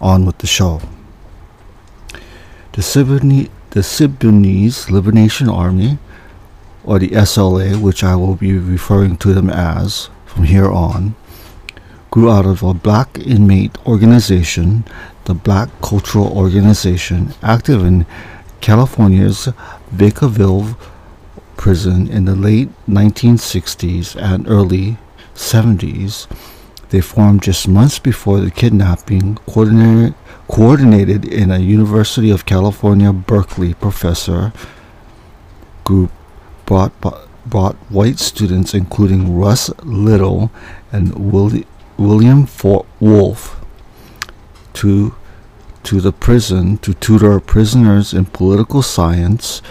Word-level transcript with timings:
on 0.00 0.26
with 0.26 0.38
the 0.38 0.46
show. 0.46 0.80
The 2.72 2.82
Siboney 2.82 3.50
the 3.72 3.80
Symbionese 3.80 4.90
Liberation 4.90 5.48
Army, 5.48 5.96
or 6.84 6.98
the 6.98 7.08
SLA, 7.08 7.80
which 7.80 8.04
I 8.04 8.14
will 8.16 8.34
be 8.34 8.58
referring 8.58 9.16
to 9.18 9.32
them 9.32 9.48
as 9.48 10.10
from 10.26 10.44
here 10.44 10.70
on, 10.70 11.14
grew 12.10 12.30
out 12.30 12.44
of 12.44 12.62
a 12.62 12.74
black 12.74 13.18
inmate 13.18 13.78
organization, 13.86 14.84
the 15.24 15.32
Black 15.32 15.70
Cultural 15.80 16.36
Organization, 16.36 17.32
active 17.42 17.82
in 17.82 18.04
California's 18.60 19.48
Vacaville 19.90 20.76
prison 21.56 22.08
in 22.08 22.26
the 22.26 22.36
late 22.36 22.68
1960s 22.86 24.20
and 24.20 24.46
early 24.46 24.98
70s. 25.34 26.26
They 26.92 27.00
formed 27.00 27.42
just 27.42 27.66
months 27.66 27.98
before 27.98 28.38
the 28.40 28.50
kidnapping, 28.50 29.36
coordinated 29.46 31.24
in 31.24 31.50
a 31.50 31.58
University 31.58 32.30
of 32.30 32.44
California, 32.44 33.14
Berkeley 33.14 33.72
professor 33.72 34.52
group 35.84 36.10
brought, 36.66 36.92
brought 37.46 37.76
white 37.88 38.18
students, 38.18 38.74
including 38.74 39.34
Russ 39.34 39.70
Little 39.82 40.50
and 40.92 41.32
Willi, 41.32 41.66
William 41.96 42.46
Wolf, 43.00 43.64
to, 44.74 45.14
to 45.84 46.00
the 46.02 46.12
prison 46.12 46.76
to 46.76 46.92
tutor 46.92 47.40
prisoners 47.40 48.12
in 48.12 48.26
political 48.26 48.82
science, 48.82 49.62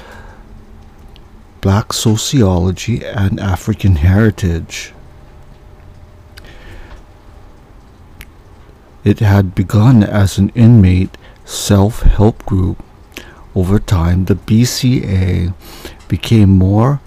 black 1.62 1.94
sociology, 1.94 3.06
and 3.06 3.40
African 3.40 3.98
heritage. 3.98 4.94
It 9.04 9.20
had 9.20 9.56
begun 9.56 10.04
as 10.04 10.38
an 10.38 10.50
inmate 10.50 11.18
self 11.44 12.04
help 12.04 12.46
group. 12.46 12.84
Over 13.56 13.80
time, 13.80 14.26
the 14.26 14.36
BCA 14.36 15.54
became 16.08 16.50
more 16.50 17.02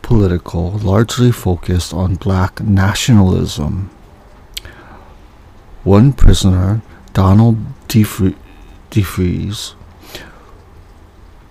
political, 0.00 0.72
largely 0.78 1.30
focused 1.30 1.92
on 1.92 2.14
black 2.14 2.60
nationalism. 2.60 3.90
One 5.82 6.12
prisoner, 6.14 6.80
Donald 7.12 7.58
DeFreeze, 7.88 9.74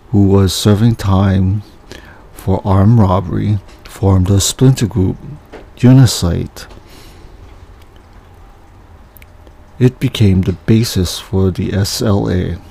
who 0.10 0.28
was 0.28 0.54
serving 0.54 0.96
time 0.96 1.62
for 2.34 2.62
armed 2.66 3.00
robbery, 3.00 3.60
formed 3.86 4.30
a 4.30 4.40
splinter 4.40 4.88
group, 4.88 5.18
Unisight, 5.78 6.68
it 9.80 10.00
became 10.00 10.42
the 10.42 10.54
basis 10.54 11.20
for 11.20 11.52
the 11.52 11.70
SLA. 11.70 12.62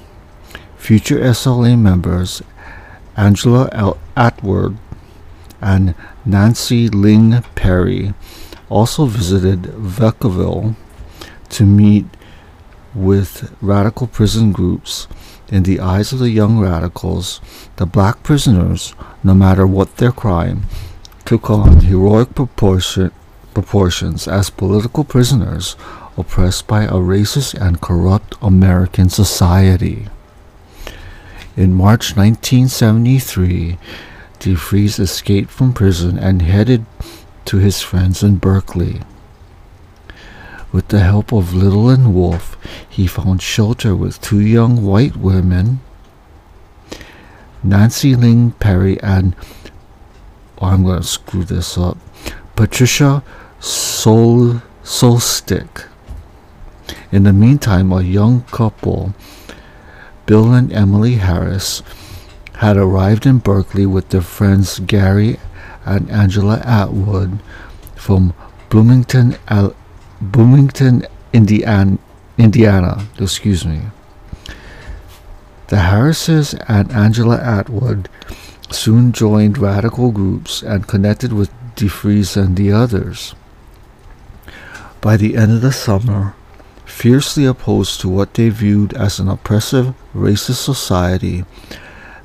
Future 0.76 1.18
SLA 1.18 1.78
members 1.78 2.42
Angela 3.16 3.68
L. 3.72 3.98
Atwood 4.16 4.78
and 5.60 5.94
Nancy 6.24 6.88
Ling 6.88 7.42
Perry 7.54 8.14
also 8.68 9.06
visited 9.06 9.62
Vacaville 9.62 10.74
to 11.50 11.64
meet 11.64 12.06
with 12.94 13.54
radical 13.60 14.06
prison 14.06 14.52
groups. 14.52 15.06
In 15.48 15.64
the 15.64 15.80
eyes 15.80 16.12
of 16.12 16.19
the 16.19 16.30
young 16.30 16.58
radicals, 16.58 17.40
the 17.76 17.84
black 17.84 18.22
prisoners, 18.22 18.94
no 19.22 19.34
matter 19.34 19.66
what 19.66 19.98
their 19.98 20.12
crime, 20.12 20.62
took 21.26 21.50
on 21.50 21.80
heroic 21.80 22.34
proportion, 22.34 23.10
proportions 23.52 24.26
as 24.26 24.48
political 24.48 25.04
prisoners 25.04 25.76
oppressed 26.17 26.67
by 26.67 26.84
a 26.84 26.93
racist 26.93 27.55
and 27.55 27.81
corrupt 27.81 28.34
American 28.43 29.09
society. 29.09 30.09
In 31.56 31.75
March 31.75 32.17
1973, 32.17 33.78
DeFreeze 34.41 34.99
escaped 34.99 35.50
from 35.50 35.73
prison 35.73 36.19
and 36.19 36.43
headed 36.43 36.87
to 37.45 37.59
his 37.59 37.83
friends 37.83 38.23
in 38.23 38.37
Berkeley. 38.37 39.03
With 40.73 40.89
the 40.89 41.00
help 41.00 41.33
of 41.33 41.55
Little 41.55 41.91
and 41.91 42.15
Wolf, 42.15 42.56
he 42.89 43.06
found 43.06 43.43
shelter 43.43 43.94
with 43.94 44.21
two 44.21 44.41
young 44.41 44.84
white 44.84 45.17
women, 45.17 45.81
Nancy 47.62 48.17
Ling 48.17 48.53
Perry 48.53 49.00
and, 49.03 49.37
oh, 50.59 50.67
I'm 50.67 50.84
going 50.84 51.03
to 51.03 51.06
screw 51.06 51.44
this 51.44 51.77
up, 51.77 51.99
Patricia 52.56 53.23
Sol 53.61 54.62
Solstick. 54.83 55.91
In 57.12 57.25
the 57.25 57.33
meantime, 57.34 57.93
a 57.93 58.00
young 58.00 58.41
couple, 58.45 59.12
Bill 60.25 60.55
and 60.55 60.73
Emily 60.73 61.17
Harris, 61.17 61.83
had 62.55 62.78
arrived 62.78 63.27
in 63.27 63.37
Berkeley 63.37 63.84
with 63.84 64.09
their 64.09 64.23
friends 64.23 64.78
Gary 64.78 65.39
and 65.84 66.11
Angela 66.11 66.62
Atwood 66.65 67.39
from 67.97 68.33
Bloomington, 68.71 69.37
Al- 69.49 69.77
Bloomington, 70.23 71.05
Indiana, 71.34 71.99
Indiana. 72.39 73.06
Excuse 73.19 73.67
me. 73.67 73.83
The 75.69 75.81
Harrises 75.81 76.55
and 76.67 76.91
Angela 76.93 77.37
Atwood 77.37 78.09
soon 78.71 79.12
joined 79.12 79.59
radical 79.59 80.12
groups 80.12 80.62
and 80.62 80.89
connected 80.89 81.34
with 81.34 81.50
DeFreeze 81.77 82.43
and 82.43 82.56
the 82.56 82.73
others. 82.73 83.34
By 85.03 85.19
the 85.19 85.37
end 85.37 85.53
of 85.53 85.61
the 85.61 85.73
summer, 85.73 86.34
Fiercely 87.02 87.46
opposed 87.46 88.00
to 88.00 88.08
what 88.08 88.34
they 88.34 88.48
viewed 88.48 88.94
as 88.94 89.18
an 89.18 89.26
oppressive, 89.28 89.92
racist 90.14 90.62
society, 90.62 91.44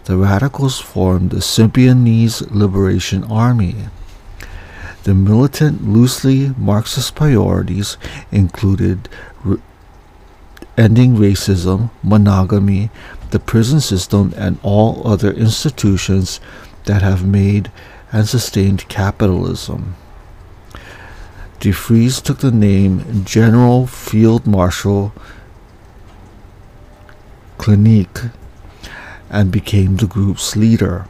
the 0.04 0.16
radicals 0.16 0.80
formed 0.80 1.32
the 1.32 1.38
Symbionese 1.38 2.48
Liberation 2.52 3.24
Army. 3.24 3.88
The 5.02 5.16
militant, 5.16 5.90
loosely 5.90 6.54
Marxist 6.60 7.16
priorities 7.16 7.98
included 8.32 9.10
ending 10.78 11.16
racism, 11.16 11.90
monogamy, 12.04 12.92
the 13.32 13.40
prison 13.40 13.82
system, 13.82 14.32
and 14.38 14.60
all 14.62 15.02
other 15.08 15.32
institutions 15.32 16.40
that 16.86 17.02
have 17.02 17.26
made 17.26 17.72
and 18.12 18.30
sustained 18.30 18.88
capitalism. 18.90 19.96
DeFreeze 21.60 22.22
took 22.22 22.38
the 22.38 22.52
name 22.52 23.26
General 23.26 23.88
Field 23.88 24.46
Marshal 24.46 25.12
Clinique 27.58 28.26
and 29.32 29.52
became 29.52 29.98
the 29.98 30.06
group's 30.06 30.56
leader. 30.56 31.08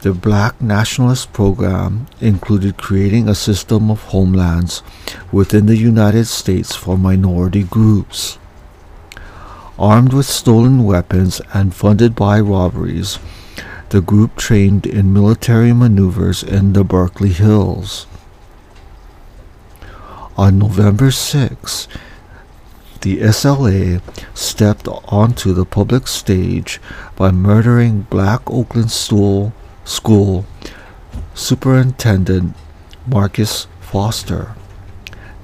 The 0.00 0.12
Black 0.12 0.60
Nationalist 0.60 1.32
program 1.32 2.08
included 2.20 2.76
creating 2.76 3.28
a 3.28 3.36
system 3.36 3.88
of 3.88 4.02
homelands 4.02 4.82
within 5.30 5.66
the 5.66 5.76
United 5.76 6.26
States 6.26 6.74
for 6.74 6.98
minority 6.98 7.62
groups. 7.62 8.38
Armed 9.78 10.12
with 10.12 10.26
stolen 10.26 10.82
weapons 10.82 11.40
and 11.54 11.72
funded 11.72 12.16
by 12.16 12.40
robberies, 12.40 13.20
the 13.90 14.00
group 14.00 14.34
trained 14.34 14.86
in 14.86 15.12
military 15.12 15.72
maneuvers 15.72 16.42
in 16.42 16.72
the 16.72 16.82
Berkeley 16.82 17.32
Hills. 17.32 18.08
On 20.36 20.58
November 20.58 21.10
6, 21.10 21.88
the 23.00 23.20
SLA 23.20 24.02
stepped 24.34 24.86
onto 24.86 25.54
the 25.54 25.64
public 25.64 26.06
stage 26.06 26.78
by 27.16 27.30
murdering 27.30 28.02
Black 28.10 28.42
Oakland 28.50 28.90
School, 28.90 29.54
School 29.86 30.44
Superintendent 31.32 32.54
Marcus 33.06 33.66
Foster. 33.80 34.54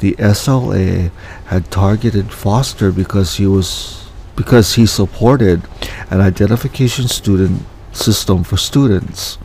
The 0.00 0.12
SLA 0.18 1.10
had 1.46 1.70
targeted 1.70 2.30
Foster 2.30 2.92
because 2.92 3.36
he 3.36 3.46
was 3.46 4.10
because 4.36 4.74
he 4.74 4.84
supported 4.84 5.62
an 6.10 6.20
identification 6.20 7.08
student 7.08 7.62
system 7.92 8.44
for 8.44 8.58
students. 8.58 9.38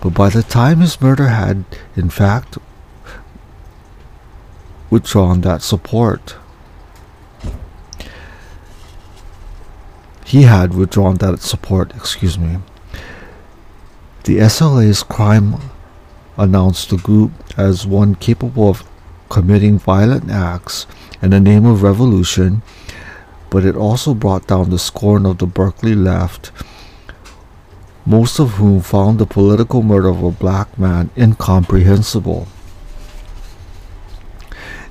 But 0.00 0.10
by 0.14 0.30
the 0.30 0.42
time 0.42 0.80
his 0.80 1.00
murder 1.00 1.28
had, 1.28 1.64
in 1.94 2.10
fact, 2.10 2.58
withdrawn 4.90 5.40
that 5.40 5.62
support, 5.62 6.36
he 10.24 10.42
had 10.42 10.74
withdrawn 10.74 11.16
that 11.16 11.40
support, 11.40 11.94
excuse 11.94 12.38
me. 12.38 12.58
The 14.24 14.38
SLA's 14.48 15.02
crime 15.02 15.56
announced 16.36 16.90
the 16.90 16.98
group 16.98 17.32
as 17.56 17.86
one 17.86 18.14
capable 18.14 18.68
of 18.68 18.84
committing 19.28 19.78
violent 19.78 20.30
acts 20.30 20.86
in 21.22 21.30
the 21.30 21.40
name 21.40 21.64
of 21.64 21.82
revolution, 21.82 22.62
but 23.48 23.64
it 23.64 23.76
also 23.76 24.14
brought 24.14 24.46
down 24.46 24.70
the 24.70 24.78
scorn 24.78 25.24
of 25.24 25.38
the 25.38 25.46
Berkeley 25.46 25.94
left 25.94 26.52
most 28.06 28.40
of 28.40 28.52
whom 28.52 28.80
found 28.80 29.18
the 29.18 29.26
political 29.26 29.82
murder 29.82 30.08
of 30.08 30.22
a 30.22 30.30
black 30.30 30.78
man 30.78 31.10
incomprehensible. 31.16 32.48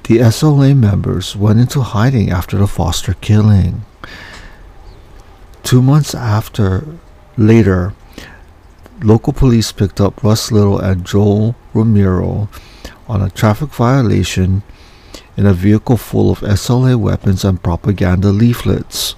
The 0.09 0.17
SLA 0.17 0.75
members 0.75 1.35
went 1.35 1.59
into 1.59 1.81
hiding 1.81 2.31
after 2.31 2.57
the 2.57 2.65
Foster 2.65 3.13
killing. 3.21 3.85
Two 5.61 5.83
months 5.83 6.15
after, 6.15 6.83
later, 7.38 7.94
local 9.03 9.33
police 9.33 9.71
picked 9.71 10.01
up 10.01 10.23
Russ 10.23 10.51
Little 10.51 10.79
and 10.79 11.06
Joel 11.06 11.56
Romero 11.75 12.50
on 13.07 13.21
a 13.21 13.29
traffic 13.29 13.69
violation 13.69 14.63
in 15.38 15.45
a 15.45 15.53
vehicle 15.53 15.97
full 15.97 16.31
of 16.31 16.39
SLA 16.39 16.95
weapons 16.95 17.45
and 17.45 17.61
propaganda 17.61 18.29
leaflets. 18.29 19.13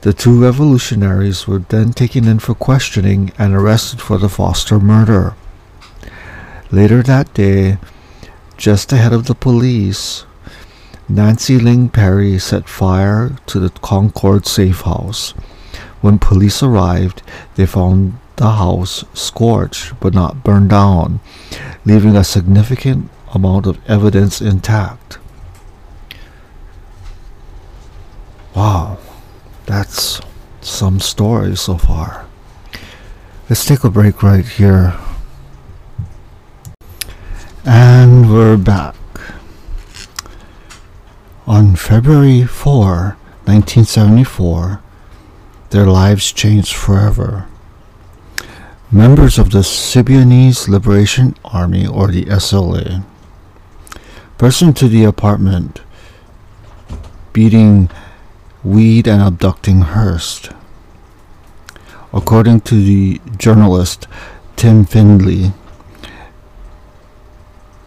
The 0.00 0.14
two 0.14 0.40
revolutionaries 0.40 1.46
were 1.46 1.58
then 1.58 1.92
taken 1.92 2.26
in 2.26 2.38
for 2.38 2.54
questioning 2.54 3.32
and 3.38 3.52
arrested 3.52 4.00
for 4.00 4.16
the 4.16 4.30
Foster 4.30 4.80
murder. 4.80 5.34
Later 6.70 7.02
that 7.02 7.34
day, 7.34 7.76
just 8.58 8.92
ahead 8.92 9.12
of 9.12 9.26
the 9.26 9.34
police, 9.34 10.26
Nancy 11.08 11.58
Ling 11.58 11.88
Perry 11.88 12.38
set 12.38 12.68
fire 12.68 13.36
to 13.46 13.58
the 13.58 13.70
Concord 13.70 14.46
safe 14.46 14.82
house. 14.82 15.30
When 16.02 16.18
police 16.18 16.62
arrived, 16.62 17.22
they 17.54 17.64
found 17.64 18.18
the 18.36 18.50
house 18.50 19.04
scorched 19.14 19.98
but 20.00 20.12
not 20.12 20.44
burned 20.44 20.70
down, 20.70 21.20
leaving 21.86 22.16
a 22.16 22.24
significant 22.24 23.08
amount 23.32 23.66
of 23.66 23.78
evidence 23.88 24.40
intact. 24.40 25.18
Wow. 28.54 28.98
That's 29.66 30.20
some 30.62 30.98
story 30.98 31.56
so 31.56 31.76
far. 31.76 32.26
Let's 33.48 33.64
take 33.64 33.84
a 33.84 33.90
break 33.90 34.22
right 34.22 34.46
here. 34.46 34.98
And 37.70 38.32
we're 38.32 38.56
back. 38.56 38.96
On 41.46 41.76
February 41.76 42.44
4, 42.44 43.18
1974, 43.44 44.80
their 45.68 45.84
lives 45.84 46.32
changed 46.32 46.74
forever. 46.74 47.46
Members 48.90 49.38
of 49.38 49.50
the 49.50 49.58
Symbionese 49.58 50.66
Liberation 50.66 51.36
Army, 51.44 51.86
or 51.86 52.08
the 52.08 52.24
SLA, 52.24 53.04
burst 54.38 54.62
into 54.62 54.88
the 54.88 55.04
apartment, 55.04 55.82
beating 57.34 57.90
weed 58.64 59.06
and 59.06 59.20
abducting 59.20 59.82
Hearst. 59.82 60.52
According 62.14 62.62
to 62.62 62.76
the 62.82 63.20
journalist 63.36 64.06
Tim 64.56 64.86
Findley, 64.86 65.52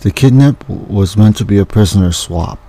the 0.02 0.12
kidnap 0.12 0.68
was 0.68 1.16
meant 1.16 1.38
to 1.38 1.46
be 1.46 1.60
a 1.60 1.66
prisoner 1.66 2.12
swap. 2.12 2.60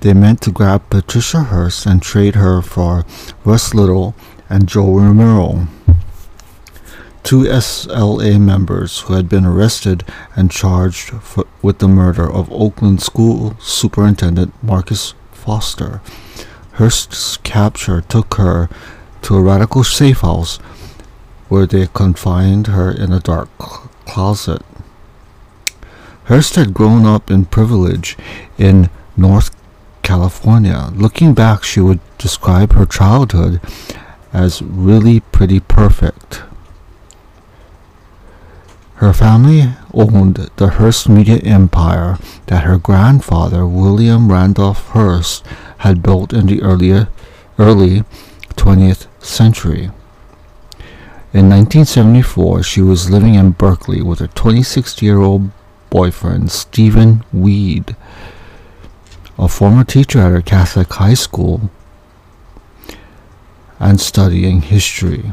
They 0.00 0.12
meant 0.12 0.42
to 0.42 0.52
grab 0.52 0.90
Patricia 0.90 1.44
Hearst 1.44 1.86
and 1.86 2.02
trade 2.02 2.34
her 2.34 2.60
for 2.60 3.06
Russ 3.42 3.72
Little 3.72 4.14
and 4.50 4.68
Joe 4.68 4.98
Romero, 4.98 5.66
two 7.22 7.44
SLA 7.44 8.38
members 8.38 9.00
who 9.00 9.14
had 9.14 9.30
been 9.30 9.46
arrested 9.46 10.04
and 10.36 10.50
charged 10.50 11.08
for, 11.22 11.46
with 11.62 11.78
the 11.78 11.88
murder 11.88 12.30
of 12.30 12.52
Oakland 12.52 13.00
School 13.00 13.56
Superintendent 13.60 14.52
Marcus 14.62 15.14
Foster. 15.32 16.02
Hearst's 16.72 17.38
capture 17.38 18.02
took 18.02 18.34
her 18.34 18.68
to 19.22 19.36
a 19.36 19.42
radical 19.42 19.84
safe 19.84 20.20
house 20.20 20.58
where 21.48 21.64
they 21.64 21.86
confined 21.86 22.66
her 22.66 22.90
in 22.90 23.10
a 23.10 23.20
dark 23.20 23.48
closet. 23.58 24.60
Hearst 26.24 26.56
had 26.56 26.72
grown 26.72 27.04
up 27.04 27.30
in 27.30 27.44
privilege 27.44 28.16
in 28.56 28.88
North 29.16 29.54
California. 30.02 30.90
Looking 30.94 31.34
back, 31.34 31.64
she 31.64 31.80
would 31.80 32.00
describe 32.18 32.72
her 32.72 32.86
childhood 32.86 33.60
as 34.32 34.62
really 34.62 35.20
pretty 35.20 35.60
perfect. 35.60 36.42
Her 38.96 39.12
family 39.12 39.72
owned 39.92 40.50
the 40.56 40.68
Hearst 40.68 41.08
media 41.08 41.36
empire 41.38 42.18
that 42.46 42.64
her 42.64 42.78
grandfather, 42.78 43.66
William 43.66 44.32
Randolph 44.32 44.88
Hearst, 44.88 45.44
had 45.78 46.02
built 46.02 46.32
in 46.32 46.46
the 46.46 46.62
earlier, 46.62 47.08
early 47.58 48.04
20th 48.56 49.06
century. 49.22 49.90
In 51.34 51.50
1974, 51.50 52.62
she 52.62 52.80
was 52.80 53.10
living 53.10 53.34
in 53.34 53.50
Berkeley 53.50 54.00
with 54.00 54.20
her 54.20 54.28
26-year-old 54.28 55.50
boyfriend, 55.94 56.50
Stephen 56.50 57.22
Weed, 57.32 57.94
a 59.38 59.46
former 59.46 59.84
teacher 59.84 60.18
at 60.18 60.32
her 60.32 60.42
Catholic 60.42 60.92
high 60.92 61.14
school, 61.14 61.70
and 63.78 64.00
studying 64.00 64.62
history. 64.62 65.30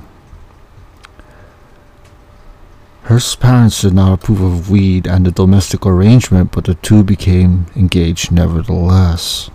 Hearst's 3.05 3.35
parents 3.35 3.81
did 3.81 3.95
not 3.95 4.13
approve 4.13 4.39
of 4.39 4.69
Weed 4.69 5.07
and 5.07 5.25
the 5.25 5.31
domestic 5.31 5.83
arrangement, 5.83 6.51
but 6.51 6.65
the 6.65 6.75
two 6.75 7.03
became 7.03 7.65
engaged 7.75 8.31
nevertheless. 8.31 9.49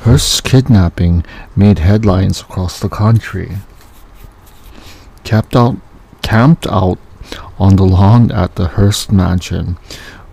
Hearst's 0.00 0.42
kidnapping 0.42 1.24
made 1.56 1.78
headlines 1.78 2.42
across 2.42 2.78
the 2.78 2.90
country. 2.90 3.56
Camped 5.24 5.56
out, 5.56 5.76
camped 6.20 6.66
out 6.66 6.98
on 7.58 7.76
the 7.76 7.84
lawn 7.84 8.30
at 8.30 8.56
the 8.56 8.68
Hearst 8.68 9.12
mansion, 9.12 9.78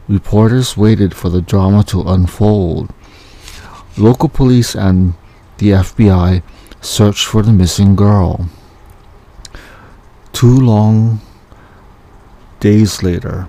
reporters 0.08 0.78
waited 0.78 1.14
for 1.16 1.30
the 1.30 1.42
drama 1.42 1.84
to 1.86 2.02
unfold. 2.02 2.94
Local 3.98 4.30
police 4.30 4.76
and 4.76 5.14
the 5.58 5.70
FBI 5.70 6.42
searched 6.82 7.26
for 7.26 7.42
the 7.42 7.54
missing 7.54 7.96
girl. 7.96 8.50
Two 10.34 10.60
long 10.60 11.22
days 12.60 13.04
later, 13.04 13.48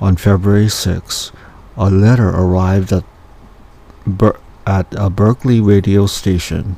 on 0.00 0.16
February 0.16 0.68
6, 0.68 1.32
a 1.76 1.90
letter 1.90 2.28
arrived 2.28 2.92
at 2.92 3.04
Ber- 4.06 4.38
at 4.66 4.86
a 4.96 5.08
Berkeley 5.08 5.60
radio 5.60 6.06
station, 6.06 6.76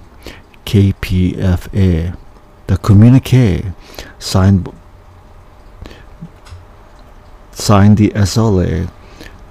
KPFA. 0.65 2.17
The 2.67 2.77
communique 2.79 3.73
signed 4.19 4.69
signed 7.57 7.97
the 7.97 8.11
SLA 8.11 8.91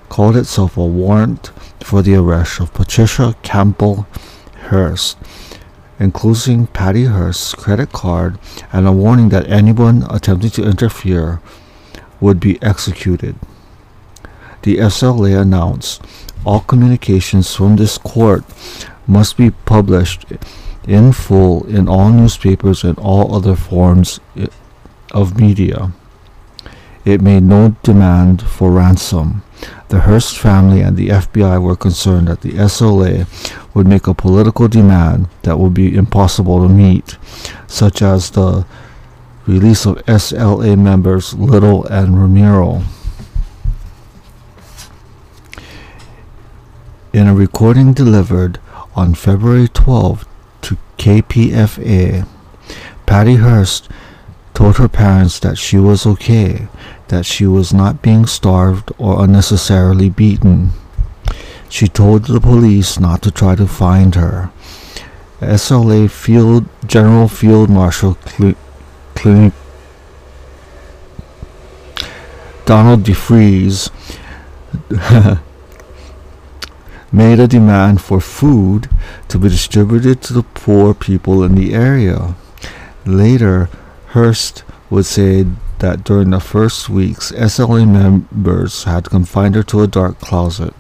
called 0.10 0.38
itself 0.38 0.78
a 0.78 0.86
warrant 0.86 1.48
for 1.82 2.02
the 2.02 2.16
arrest 2.16 2.60
of 2.60 2.74
Patricia 2.74 3.36
Campbell 3.42 4.08
Hearst, 4.70 5.18
including 6.00 6.68
Patty 6.68 7.06
Hearst's 7.06 7.56
credit 7.56 7.92
card 7.92 8.38
and 8.72 8.88
a 8.88 8.92
warning 8.92 9.30
that 9.30 9.50
anyone 9.50 10.06
attempting 10.10 10.52
to 10.52 10.64
interfere 10.64 11.42
would 12.22 12.40
be 12.40 12.62
executed. 12.62 13.36
The 14.62 14.78
SLA 14.78 15.42
announced 15.42 16.02
all 16.46 16.62
communications 16.62 17.56
from 17.56 17.76
this 17.76 17.98
court 17.98 18.46
must 19.08 19.36
be 19.36 19.52
published 19.52 20.26
in 20.88 21.12
full 21.12 21.66
in 21.66 21.90
all 21.90 22.12
newspapers 22.12 22.84
and 22.84 22.98
all 23.00 23.36
other 23.36 23.56
forms 23.56 24.20
of 25.12 25.40
media. 25.40 25.92
It 27.06 27.22
made 27.22 27.44
no 27.44 27.76
demand 27.84 28.42
for 28.42 28.72
ransom. 28.72 29.44
The 29.90 30.02
Hearst 30.02 30.40
family 30.40 30.82
and 30.82 30.98
the 30.98 31.10
FBI 31.10 31.62
were 31.62 31.76
concerned 31.76 32.28
that 32.28 32.42
the 32.42 32.54
SLA 32.54 33.28
would 33.76 33.86
make 33.86 34.08
a 34.08 34.16
political 34.16 34.68
demand 34.68 35.30
that 35.44 35.60
would 35.60 35.76
be 35.76 35.96
impossible 35.96 36.62
to 36.64 36.68
meet, 36.68 37.18
such 37.68 38.02
as 38.02 38.32
the 38.32 38.66
release 39.46 39.86
of 39.86 40.04
SLA 40.06 40.78
members 40.78 41.36
Little 41.36 41.86
and 41.86 42.16
Remiro. 42.16 42.84
In 47.14 47.28
a 47.28 47.36
recording 47.36 47.94
delivered 47.94 48.60
on 48.96 49.14
February 49.14 49.68
12 49.68 50.28
to 50.62 50.78
KPFA, 50.98 52.28
Patty 53.06 53.36
Hearst 53.36 53.90
told 54.56 54.78
her 54.78 54.88
parents 54.88 55.40
that 55.40 55.58
she 55.58 55.78
was 55.78 56.06
okay, 56.06 56.68
that 57.08 57.26
she 57.26 57.46
was 57.46 57.74
not 57.74 58.02
being 58.02 58.26
starved 58.26 58.92
or 58.98 59.24
unnecessarily 59.24 60.10
beaten. 60.10 60.72
She 61.70 61.88
told 61.88 62.26
the 62.26 62.40
police 62.40 63.00
not 63.00 63.22
to 63.24 63.32
try 63.32 63.56
to 63.56 63.68
find 63.68 64.16
her. 64.16 64.52
SLA 65.42 66.10
Field 66.10 66.66
General 66.86 67.28
Field 67.28 67.70
Marshal 67.70 68.18
Cl- 68.26 68.56
Clinic 69.16 69.54
Donald 72.66 73.04
DeFreeze 73.04 73.92
made 77.12 77.40
a 77.40 77.48
demand 77.48 78.02
for 78.02 78.20
food 78.20 78.90
to 79.28 79.38
be 79.38 79.50
distributed 79.50 80.22
to 80.24 80.34
the 80.34 80.44
poor 80.44 80.94
people 80.94 81.44
in 81.44 81.56
the 81.56 81.74
area. 81.74 82.36
Later, 83.06 83.70
Hearst 84.14 84.64
would 84.90 85.06
say 85.06 85.46
that 85.79 86.03
during 86.03 86.29
the 86.29 86.39
first 86.39 86.89
weeks, 86.89 87.32
SLA 87.32 87.88
members 87.88 88.86
had 88.86 89.10
confined 89.10 89.55
her 89.55 89.63
to 89.63 89.82
a 89.82 89.88
dark 89.88 90.20
closet. 90.20 90.74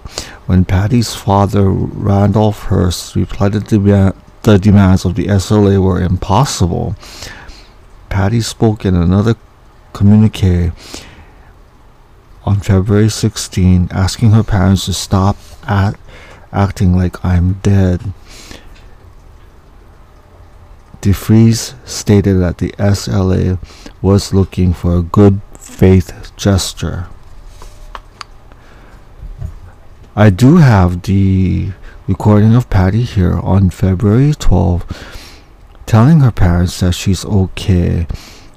When 0.45 0.65
Patty's 0.65 1.13
father, 1.15 1.69
Randolph 1.69 2.63
Hearst, 2.63 3.15
replied 3.15 3.53
that 3.53 3.67
the 3.67 4.57
demands 4.57 5.05
of 5.05 5.15
the 5.15 5.25
SLA 5.27 5.81
were 5.83 6.01
impossible, 6.01 6.95
Patty 8.09 8.41
spoke 8.41 8.85
in 8.85 8.95
another 8.95 9.35
communique 9.93 10.71
on 12.45 12.59
February 12.59 13.09
16, 13.09 13.89
asking 13.91 14.31
her 14.31 14.43
parents 14.43 14.85
to 14.85 14.93
stop 14.93 15.35
at 15.67 15.95
acting 16.53 16.95
like 16.95 17.23
I'm 17.25 17.53
dead. 17.63 18.13
DeFreeze 21.05 21.75
stated 21.87 22.37
that 22.37 22.57
the 22.57 22.71
SLA 22.79 23.59
was 24.01 24.33
looking 24.33 24.73
for 24.73 24.97
a 24.97 25.03
good 25.03 25.39
faith 25.53 26.31
gesture. 26.35 27.05
I 30.15 30.31
do 30.31 30.57
have 30.57 31.03
the 31.03 31.73
recording 32.07 32.55
of 32.55 32.71
Patty 32.71 33.03
here 33.03 33.37
on 33.37 33.69
February 33.69 34.33
12 34.33 34.83
telling 35.85 36.21
her 36.21 36.31
parents 36.31 36.79
that 36.79 36.93
she's 36.93 37.23
okay 37.23 38.07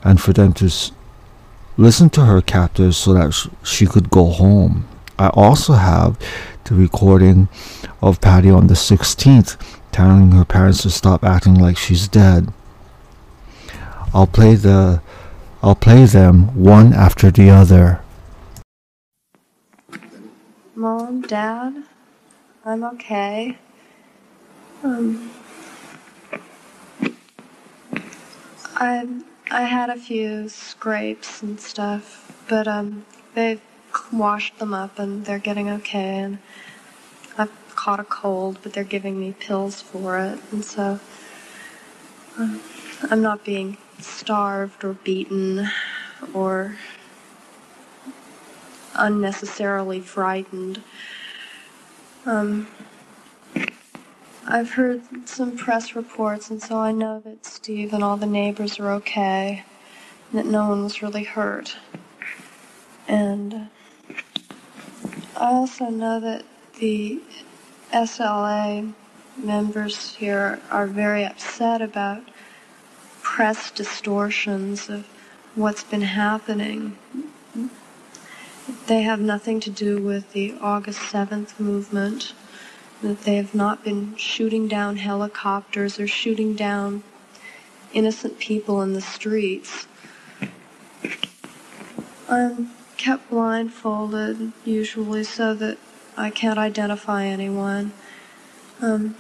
and 0.03 0.19
for 0.19 0.33
them 0.33 0.55
to 0.55 0.73
listen 1.77 2.09
to 2.09 2.25
her 2.25 2.41
captors 2.41 2.97
so 2.97 3.13
that 3.13 3.35
sh- 3.35 3.49
she 3.63 3.85
could 3.85 4.09
go 4.09 4.25
home. 4.25 4.89
I 5.19 5.29
also 5.35 5.75
have 5.75 6.19
the 6.65 6.75
recording 6.75 7.51
of 8.01 8.23
Patty 8.23 8.49
on 8.49 8.69
the 8.69 8.75
16th 8.75 9.59
telling 9.99 10.31
her 10.31 10.45
parents 10.45 10.83
to 10.83 10.91
stop 10.91 11.25
acting 11.25 11.57
like 11.57 11.77
she's 11.77 12.07
dead. 12.07 12.53
I'll 14.15 14.29
play 14.29 14.55
the 14.55 15.03
I'll 15.61 15.75
play 15.75 16.05
them 16.05 16.55
one 16.55 16.93
after 16.93 17.33
the 17.33 17.51
other. 17.51 18.01
Mom, 20.77 21.23
Dad, 21.23 21.83
I'm 22.65 22.85
okay. 22.85 23.59
Um, 24.85 25.33
I 28.77 29.05
I 29.51 29.63
had 29.63 29.91
a 29.91 29.97
few 29.97 30.49
scrapes 30.49 31.43
and 31.43 31.59
stuff, 31.59 32.05
but 32.49 32.69
um, 32.69 33.05
they've 33.35 33.61
washed 34.13 34.61
them 34.61 34.73
up 34.73 35.01
and 35.01 35.25
they're 35.25 35.41
getting 35.41 35.69
okay. 35.71 36.19
And 36.21 36.39
caught 37.79 38.01
a 38.01 38.05
cold, 38.05 38.59
but 38.65 38.73
they're 38.73 38.83
giving 38.83 39.21
me 39.21 39.33
pills 39.39 39.81
for 39.81 40.19
it, 40.19 40.37
and 40.51 40.65
so 40.65 40.99
um, 42.37 42.61
I'm 43.09 43.23
not 43.23 43.45
being 43.45 43.77
starved 44.01 44.83
or 44.83 44.95
beaten 44.95 45.69
or 46.35 46.77
unnecessarily 48.97 50.01
frightened. 50.01 50.83
Um, 52.27 52.67
I've 54.45 54.73
heard 54.73 55.29
some 55.29 55.57
press 55.57 55.95
reports, 55.95 56.51
and 56.51 56.61
so 56.61 56.79
I 56.79 56.91
know 56.91 57.21
that 57.21 57.47
Steve 57.47 57.93
and 57.95 58.03
all 58.03 58.17
the 58.17 58.27
neighbors 58.27 58.81
are 58.81 58.91
okay, 58.95 59.63
that 60.33 60.47
no 60.47 60.69
one 60.69 60.83
was 60.83 61.01
really 61.01 61.23
hurt. 61.23 61.77
And 63.07 63.69
I 65.37 65.53
also 65.53 65.91
know 65.91 66.19
that 66.19 66.45
the 66.81 67.21
SLA 67.93 68.93
members 69.37 70.15
here 70.17 70.61
are 70.71 70.87
very 70.87 71.25
upset 71.25 71.81
about 71.81 72.23
press 73.23 73.71
distortions 73.71 74.91
of 74.91 75.07
what's 75.55 75.85
been 75.85 76.03
happening. 76.03 76.99
They 78.87 79.03
have 79.03 79.21
nothing 79.21 79.61
to 79.61 79.71
do 79.71 80.03
with 80.03 80.33
the 80.33 80.55
August 80.61 81.01
7th 81.01 81.59
movement 81.59 82.35
that 83.01 83.23
they 83.23 83.37
have 83.37 83.55
not 83.55 83.85
been 83.85 84.17
shooting 84.17 84.69
down 84.69 84.97
helicopters 84.97 85.99
or 85.99 86.07
shooting 86.07 86.55
down 86.55 87.03
innocent 87.95 88.39
people 88.39 88.83
in 88.83 88.93
the 88.93 89.01
streets. 89.01 89.87
I'm 92.29 92.71
kept 92.99 93.31
blindfolded 93.31 94.53
usually 94.65 95.25
so 95.25 95.55
that 95.55 95.79
I 96.19 96.31
can't 96.31 96.59
identify 96.59 97.25
anyone. 97.25 97.93
Um, 98.81 99.17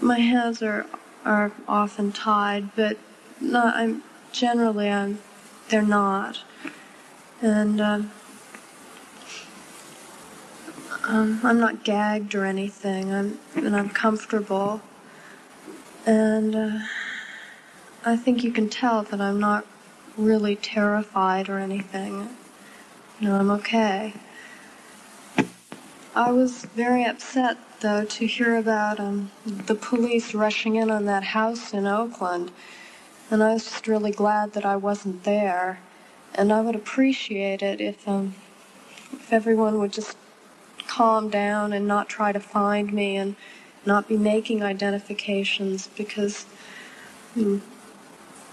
my 0.00 0.18
hands 0.18 0.62
are 0.62 0.86
are 1.24 1.52
often 1.68 2.12
tied, 2.12 2.74
but 2.76 2.98
not. 3.40 3.74
I'm 3.76 4.02
generally 4.32 4.90
I'm 4.90 5.20
they're 5.68 5.82
not, 5.82 6.40
and. 7.42 7.80
Um, 7.80 8.10
um, 11.04 11.40
I'm 11.42 11.58
not 11.58 11.82
gagged 11.84 12.34
or 12.34 12.44
anything. 12.44 13.12
I'm 13.12 13.38
and 13.56 13.74
I'm 13.76 13.90
comfortable, 13.90 14.80
and 16.06 16.54
uh, 16.54 16.78
I 18.04 18.16
think 18.16 18.44
you 18.44 18.52
can 18.52 18.68
tell 18.68 19.02
that 19.04 19.20
I'm 19.20 19.40
not 19.40 19.66
really 20.16 20.56
terrified 20.56 21.48
or 21.48 21.58
anything. 21.58 22.28
You 23.18 23.28
know, 23.28 23.36
I'm 23.36 23.50
okay. 23.50 24.14
I 26.14 26.32
was 26.32 26.64
very 26.64 27.04
upset 27.04 27.56
though 27.80 28.04
to 28.04 28.26
hear 28.26 28.56
about 28.56 29.00
um, 29.00 29.30
the 29.46 29.76
police 29.76 30.34
rushing 30.34 30.76
in 30.76 30.90
on 30.90 31.04
that 31.06 31.22
house 31.22 31.72
in 31.72 31.86
Oakland, 31.86 32.50
and 33.30 33.42
I 33.42 33.54
was 33.54 33.64
just 33.64 33.86
really 33.86 34.10
glad 34.10 34.52
that 34.54 34.66
I 34.66 34.76
wasn't 34.76 35.24
there. 35.24 35.80
And 36.34 36.52
I 36.52 36.62
would 36.62 36.74
appreciate 36.76 37.62
it 37.62 37.80
if 37.80 38.08
um, 38.08 38.34
if 39.12 39.32
everyone 39.32 39.78
would 39.78 39.92
just 39.92 40.16
calm 40.88 41.30
down 41.30 41.72
and 41.72 41.86
not 41.86 42.08
try 42.08 42.32
to 42.32 42.40
find 42.40 42.92
me 42.92 43.16
and 43.16 43.36
not 43.86 44.08
be 44.08 44.16
making 44.16 44.62
identifications 44.64 45.88
because 45.96 46.44
hmm, 47.34 47.58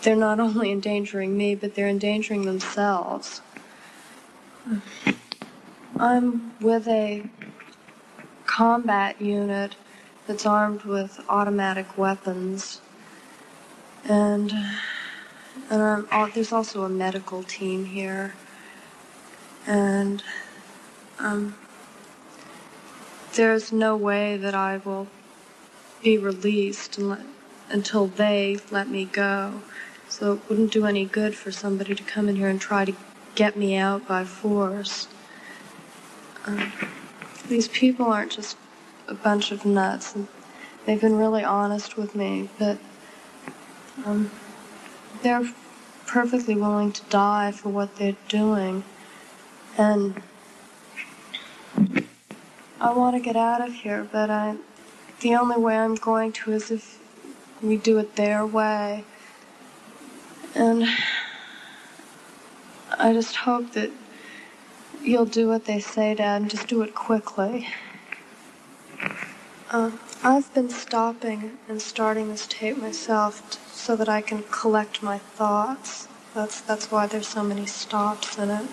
they're 0.03 0.15
not 0.15 0.39
only 0.47 0.71
endangering 0.71 1.37
me, 1.37 1.55
but 1.55 1.75
they're 1.75 1.89
endangering 1.89 2.45
themselves. 2.45 3.41
I'm 5.99 6.53
with 6.61 6.87
a 6.87 7.27
combat 8.47 9.21
unit 9.21 9.75
that's 10.25 10.45
armed 10.45 10.83
with 10.83 11.19
automatic 11.29 11.97
weapons, 11.97 12.81
and 14.05 14.51
and 15.69 16.07
there's 16.33 16.51
also 16.51 16.83
a 16.83 16.89
medical 16.89 17.43
team 17.43 17.85
here, 17.85 18.33
and 19.67 20.23
um, 21.19 21.55
there's 23.35 23.71
no 23.71 23.95
way 23.95 24.37
that 24.37 24.55
I 24.55 24.77
will 24.77 25.07
be 26.03 26.17
released 26.17 26.99
until 27.69 28.07
they 28.07 28.59
let 28.71 28.89
me 28.89 29.05
go. 29.05 29.61
So 30.09 30.33
it 30.33 30.39
wouldn't 30.49 30.71
do 30.71 30.85
any 30.85 31.05
good 31.05 31.35
for 31.35 31.51
somebody 31.51 31.93
to 31.95 32.03
come 32.03 32.29
in 32.29 32.37
here 32.37 32.47
and 32.47 32.61
try 32.61 32.85
to 32.85 32.93
get 33.35 33.57
me 33.57 33.75
out 33.75 34.07
by 34.07 34.23
force. 34.23 35.07
Um, 36.45 36.71
these 37.47 37.67
people 37.67 38.05
aren't 38.05 38.31
just 38.31 38.57
a 39.07 39.13
bunch 39.13 39.51
of 39.51 39.65
nuts. 39.65 40.15
And 40.15 40.27
they've 40.85 40.99
been 40.99 41.17
really 41.17 41.43
honest 41.43 41.97
with 41.97 42.15
me, 42.15 42.49
but 42.59 42.77
um, 44.05 44.31
they're 45.23 45.49
perfectly 46.05 46.55
willing 46.55 46.91
to 46.93 47.03
die 47.09 47.51
for 47.51 47.69
what 47.69 47.95
they're 47.97 48.15
doing. 48.27 48.83
And 49.77 50.21
I 52.79 52.93
want 52.93 53.15
to 53.15 53.21
get 53.21 53.35
out 53.35 53.61
of 53.61 53.73
here, 53.73 54.07
but 54.11 54.29
I, 54.29 54.55
the 55.21 55.35
only 55.35 55.57
way 55.57 55.77
I'm 55.77 55.95
going 55.95 56.31
to 56.33 56.51
is 56.51 56.71
if 56.71 56.99
we 57.61 57.77
do 57.77 57.97
it 57.97 58.15
their 58.15 58.45
way. 58.45 59.03
And 60.55 60.87
I 62.97 63.13
just 63.13 63.35
hope 63.35 63.73
that 63.73 63.91
you'll 65.07 65.25
do 65.25 65.47
what 65.47 65.65
they 65.65 65.79
say, 65.79 66.13
Dad, 66.15 66.49
just 66.49 66.67
do 66.67 66.81
it 66.81 66.93
quickly. 66.93 67.67
Uh, 69.71 69.91
I've 70.23 70.53
been 70.53 70.69
stopping 70.69 71.57
and 71.67 71.81
starting 71.81 72.29
this 72.29 72.47
tape 72.47 72.77
myself 72.77 73.49
t- 73.51 73.59
so 73.71 73.95
that 73.95 74.09
I 74.09 74.21
can 74.21 74.43
collect 74.51 75.01
my 75.01 75.17
thoughts. 75.17 76.07
That's 76.33 76.61
that's 76.61 76.91
why 76.91 77.07
there's 77.07 77.27
so 77.27 77.43
many 77.43 77.65
stops 77.65 78.37
in 78.37 78.49
it. 78.49 78.69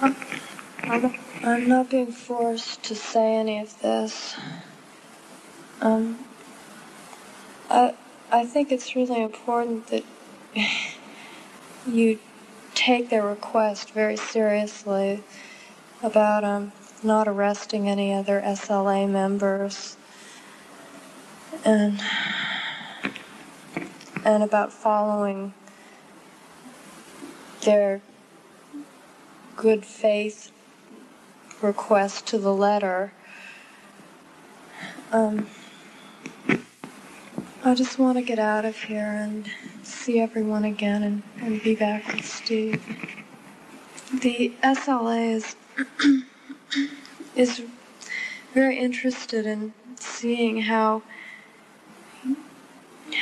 I'm, 0.00 1.14
I'm 1.44 1.68
not 1.68 1.90
being 1.90 2.12
forced 2.12 2.82
to 2.84 2.94
say 2.94 3.34
any 3.34 3.60
of 3.60 3.80
this. 3.82 4.36
Um, 5.80 6.24
I 7.70 7.94
I 8.32 8.46
think 8.46 8.72
it's 8.72 8.96
really 8.96 9.22
important 9.22 9.88
that 9.88 10.04
you 11.86 12.18
take 12.78 13.10
their 13.10 13.26
request 13.26 13.90
very 13.90 14.16
seriously 14.16 15.20
about 16.00 16.44
um, 16.44 16.70
not 17.02 17.26
arresting 17.26 17.88
any 17.88 18.14
other 18.14 18.40
SLA 18.40 19.10
members 19.10 19.96
and 21.64 22.00
and 24.24 24.44
about 24.44 24.72
following 24.72 25.52
their 27.64 28.00
good 29.56 29.84
faith 29.84 30.52
request 31.60 32.28
to 32.28 32.38
the 32.38 32.54
letter. 32.54 33.12
Um, 35.10 35.48
I 37.64 37.74
just 37.74 37.98
want 37.98 38.18
to 38.18 38.22
get 38.22 38.38
out 38.38 38.64
of 38.64 38.76
here 38.76 39.18
and 39.20 39.50
see 39.88 40.20
everyone 40.20 40.64
again 40.64 41.02
and, 41.02 41.22
and 41.40 41.62
be 41.62 41.74
back 41.74 42.06
with 42.12 42.24
Steve. 42.24 42.82
The 44.22 44.52
SLA 44.62 45.32
is 45.34 45.56
is 47.36 47.62
very 48.54 48.78
interested 48.78 49.46
in 49.46 49.72
seeing 49.96 50.62
how 50.62 51.02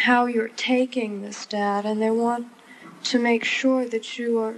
how 0.04 0.26
you're 0.26 0.48
taking 0.48 1.22
this 1.22 1.46
dad 1.46 1.84
and 1.84 2.00
they 2.00 2.10
want 2.10 2.46
to 3.04 3.18
make 3.18 3.44
sure 3.44 3.86
that 3.86 4.18
you 4.18 4.38
are 4.38 4.54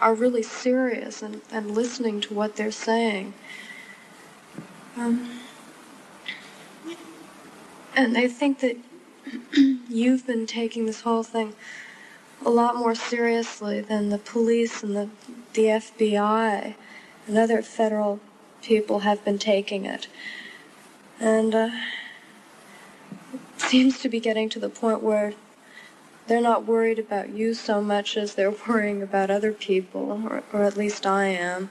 are 0.00 0.14
really 0.14 0.42
serious 0.42 1.22
and, 1.22 1.40
and 1.52 1.70
listening 1.70 2.20
to 2.20 2.34
what 2.34 2.56
they're 2.56 2.72
saying. 2.72 3.34
Um, 4.96 5.40
and 7.96 8.14
they 8.14 8.28
think 8.28 8.60
that 8.60 8.76
you've 9.88 10.26
been 10.26 10.46
taking 10.46 10.86
this 10.86 11.02
whole 11.02 11.22
thing 11.22 11.54
a 12.44 12.50
lot 12.50 12.76
more 12.76 12.94
seriously 12.94 13.80
than 13.80 14.10
the 14.10 14.18
police 14.18 14.82
and 14.82 14.94
the, 14.94 15.08
the 15.54 15.64
FBI 15.64 16.74
and 17.26 17.38
other 17.38 17.62
federal 17.62 18.20
people 18.62 19.00
have 19.00 19.24
been 19.24 19.38
taking 19.38 19.84
it. 19.86 20.08
And 21.20 21.54
uh, 21.54 21.70
it 23.32 23.60
seems 23.60 24.00
to 24.00 24.08
be 24.08 24.20
getting 24.20 24.48
to 24.50 24.58
the 24.58 24.68
point 24.68 25.02
where 25.02 25.34
they're 26.26 26.40
not 26.40 26.66
worried 26.66 26.98
about 26.98 27.30
you 27.30 27.54
so 27.54 27.80
much 27.80 28.16
as 28.16 28.34
they're 28.34 28.54
worrying 28.68 29.02
about 29.02 29.30
other 29.30 29.52
people, 29.52 30.22
or, 30.24 30.42
or 30.52 30.64
at 30.64 30.76
least 30.76 31.06
I 31.06 31.26
am. 31.26 31.70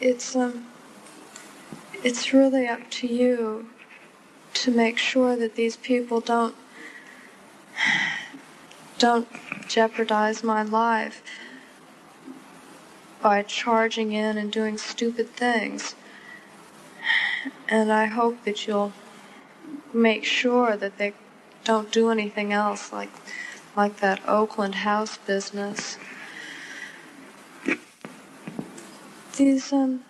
It's 0.00 0.36
um, 0.36 0.66
it's 2.04 2.32
really 2.32 2.68
up 2.68 2.88
to 2.90 3.06
you 3.06 3.70
to 4.62 4.70
make 4.70 4.98
sure 4.98 5.36
that 5.36 5.54
these 5.54 5.76
people 5.76 6.20
don't 6.20 6.54
don't 8.98 9.28
jeopardize 9.68 10.42
my 10.42 10.62
life 10.62 11.22
by 13.20 13.42
charging 13.42 14.12
in 14.12 14.38
and 14.38 14.50
doing 14.50 14.78
stupid 14.78 15.28
things. 15.30 15.94
And 17.68 17.92
I 17.92 18.06
hope 18.06 18.44
that 18.44 18.66
you'll 18.66 18.92
make 19.92 20.24
sure 20.24 20.76
that 20.76 20.98
they 20.98 21.12
don't 21.64 21.90
do 21.90 22.10
anything 22.10 22.52
else 22.52 22.92
like 22.92 23.10
like 23.76 23.98
that 23.98 24.20
Oakland 24.26 24.76
house 24.76 25.18
business. 25.18 25.98
These 29.36 29.72
um 29.72 30.04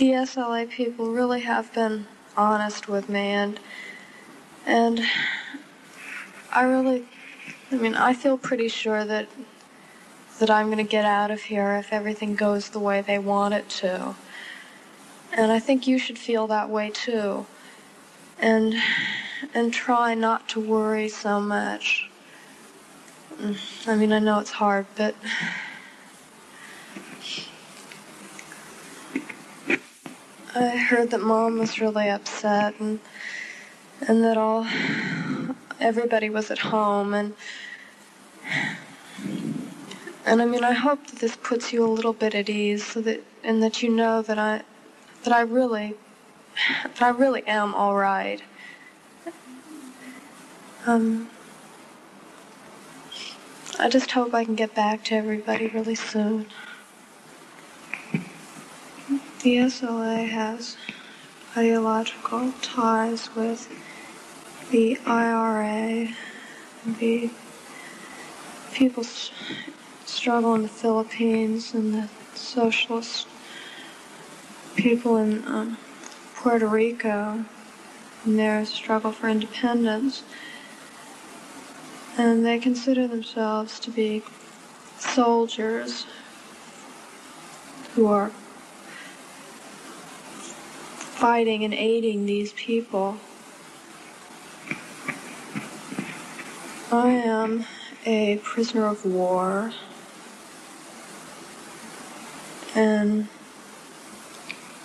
the 0.00 0.12
SLA 0.12 0.66
people 0.66 1.12
really 1.12 1.40
have 1.40 1.74
been 1.74 2.06
honest 2.34 2.88
with 2.88 3.10
me 3.10 3.32
and 3.32 3.60
and 4.64 4.98
I 6.50 6.62
really 6.62 7.04
I 7.70 7.74
mean 7.74 7.94
I 7.94 8.14
feel 8.14 8.38
pretty 8.38 8.68
sure 8.68 9.04
that 9.04 9.28
that 10.38 10.48
I'm 10.48 10.68
going 10.68 10.78
to 10.78 10.90
get 10.90 11.04
out 11.04 11.30
of 11.30 11.42
here 11.42 11.76
if 11.76 11.92
everything 11.92 12.34
goes 12.34 12.70
the 12.70 12.78
way 12.78 13.02
they 13.02 13.18
want 13.18 13.52
it 13.52 13.68
to. 13.68 14.14
And 15.32 15.52
I 15.52 15.58
think 15.58 15.86
you 15.86 15.98
should 15.98 16.18
feel 16.18 16.46
that 16.46 16.70
way 16.70 16.88
too. 16.88 17.44
And 18.38 18.76
and 19.52 19.70
try 19.70 20.14
not 20.14 20.48
to 20.48 20.60
worry 20.60 21.10
so 21.10 21.42
much. 21.42 22.08
Mm, 23.36 23.58
I 23.86 23.96
mean, 23.96 24.14
I 24.14 24.18
know 24.18 24.38
it's 24.38 24.52
hard, 24.52 24.86
but 24.96 25.14
I 30.54 30.76
heard 30.76 31.10
that 31.10 31.20
mom 31.20 31.58
was 31.58 31.80
really 31.80 32.08
upset 32.08 32.74
and 32.80 32.98
and 34.08 34.24
that 34.24 34.36
all 34.36 34.66
everybody 35.78 36.28
was 36.28 36.50
at 36.50 36.58
home 36.58 37.14
and 37.14 37.34
and 40.26 40.42
I 40.42 40.46
mean 40.46 40.64
I 40.64 40.72
hope 40.72 41.06
that 41.06 41.20
this 41.20 41.36
puts 41.36 41.72
you 41.72 41.84
a 41.84 41.86
little 41.86 42.12
bit 42.12 42.34
at 42.34 42.50
ease 42.50 42.84
so 42.84 43.00
that 43.02 43.22
and 43.44 43.62
that 43.62 43.80
you 43.80 43.90
know 43.90 44.22
that 44.22 44.38
I 44.38 44.62
that 45.22 45.32
I 45.32 45.42
really 45.42 45.94
that 46.64 47.00
I 47.00 47.10
really 47.10 47.46
am 47.46 47.72
all 47.74 47.94
right. 47.94 48.42
Um 50.84 51.28
I 53.78 53.88
just 53.88 54.10
hope 54.10 54.34
I 54.34 54.44
can 54.44 54.56
get 54.56 54.74
back 54.74 55.04
to 55.04 55.14
everybody 55.14 55.68
really 55.68 55.94
soon. 55.94 56.46
The 59.42 59.56
SLA 59.56 60.28
has 60.28 60.76
ideological 61.56 62.52
ties 62.60 63.34
with 63.34 63.70
the 64.70 64.98
IRA, 65.06 66.08
the 66.84 67.30
people's 68.74 69.30
struggle 70.04 70.54
in 70.56 70.60
the 70.60 70.68
Philippines, 70.68 71.72
and 71.72 71.94
the 71.94 72.08
socialist 72.34 73.28
people 74.76 75.16
in 75.16 75.42
um, 75.46 75.78
Puerto 76.34 76.66
Rico 76.66 77.46
and 78.26 78.38
their 78.38 78.66
struggle 78.66 79.10
for 79.10 79.30
independence. 79.30 80.22
And 82.18 82.44
they 82.44 82.58
consider 82.58 83.08
themselves 83.08 83.80
to 83.80 83.90
be 83.90 84.22
soldiers 84.98 86.04
who 87.94 88.06
are 88.06 88.32
fighting 91.20 91.64
and 91.64 91.74
aiding 91.74 92.24
these 92.24 92.54
people. 92.54 93.18
I 96.90 97.10
am 97.10 97.66
a 98.06 98.38
prisoner 98.38 98.86
of 98.86 99.04
war 99.04 99.74
and 102.74 103.28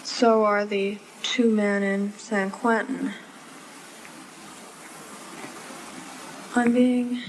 so 0.04 0.44
are 0.44 0.66
the 0.66 0.98
two 1.24 1.50
men 1.50 1.84
in 1.84 2.12
San 2.18 2.52
Quentin. 2.52 3.14
I'm 6.54 6.74
being 6.74 7.22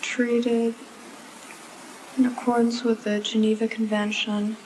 treated 0.00 0.76
in 2.16 2.26
accordance 2.26 2.84
with 2.84 3.02
the 3.02 3.18
Geneva 3.18 3.66
Convention. 3.66 4.56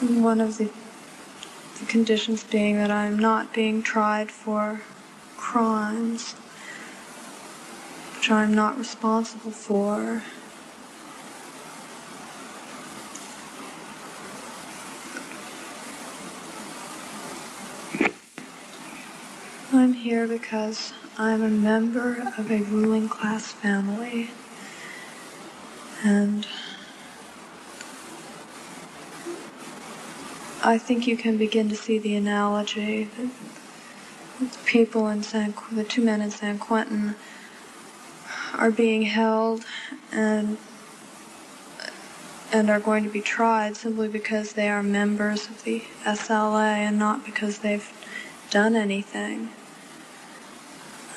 One 0.00 0.40
of 0.40 0.56
the, 0.58 0.70
the 1.78 1.86
conditions 1.86 2.44
being 2.44 2.76
that 2.76 2.90
I'm 2.90 3.18
not 3.18 3.52
being 3.52 3.82
tried 3.82 4.30
for 4.30 4.82
crimes 5.36 6.34
which 8.20 8.30
I'm 8.30 8.54
not 8.54 8.76
responsible 8.76 9.50
for. 9.50 10.22
I'm 19.72 19.94
here 19.94 20.28
because 20.28 20.92
I'm 21.16 21.42
a 21.42 21.48
member 21.48 22.22
of 22.36 22.50
a 22.50 22.58
ruling 22.64 23.08
class 23.08 23.52
family. 23.52 24.32
And 26.04 26.46
I 30.62 30.76
think 30.76 31.06
you 31.06 31.16
can 31.16 31.38
begin 31.38 31.70
to 31.70 31.76
see 31.76 31.98
the 31.98 32.14
analogy 32.14 33.04
that 33.04 33.30
the 34.40 34.58
people 34.66 35.08
in 35.08 35.22
San, 35.22 35.54
the 35.72 35.84
two 35.84 36.02
men 36.02 36.20
in 36.20 36.30
San 36.30 36.58
Quentin 36.58 37.14
are 38.54 38.70
being 38.70 39.02
held 39.02 39.64
and 40.12 40.58
and 42.52 42.68
are 42.68 42.80
going 42.80 43.04
to 43.04 43.10
be 43.10 43.20
tried 43.20 43.76
simply 43.76 44.08
because 44.08 44.54
they 44.54 44.68
are 44.68 44.82
members 44.82 45.46
of 45.48 45.62
the 45.62 45.82
SLA 46.04 46.78
and 46.78 46.98
not 46.98 47.24
because 47.24 47.58
they've 47.58 47.92
done 48.50 48.74
anything. 48.74 49.50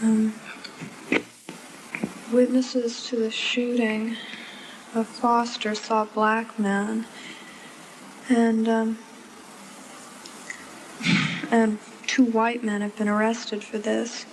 Um, 0.01 0.35
witnesses 2.31 3.07
to 3.07 3.15
the 3.15 3.31
shooting 3.31 4.15
of 4.93 5.07
Foster 5.07 5.73
saw 5.75 6.05
black 6.05 6.59
men 6.59 7.05
and 8.29 8.69
um, 8.69 8.97
and 11.53 11.77
two 12.07 12.25
white 12.25 12.63
men 12.63 12.81
have 12.81 12.97
been 12.97 13.07
arrested 13.07 13.63
for 13.63 13.77
this. 13.77 14.25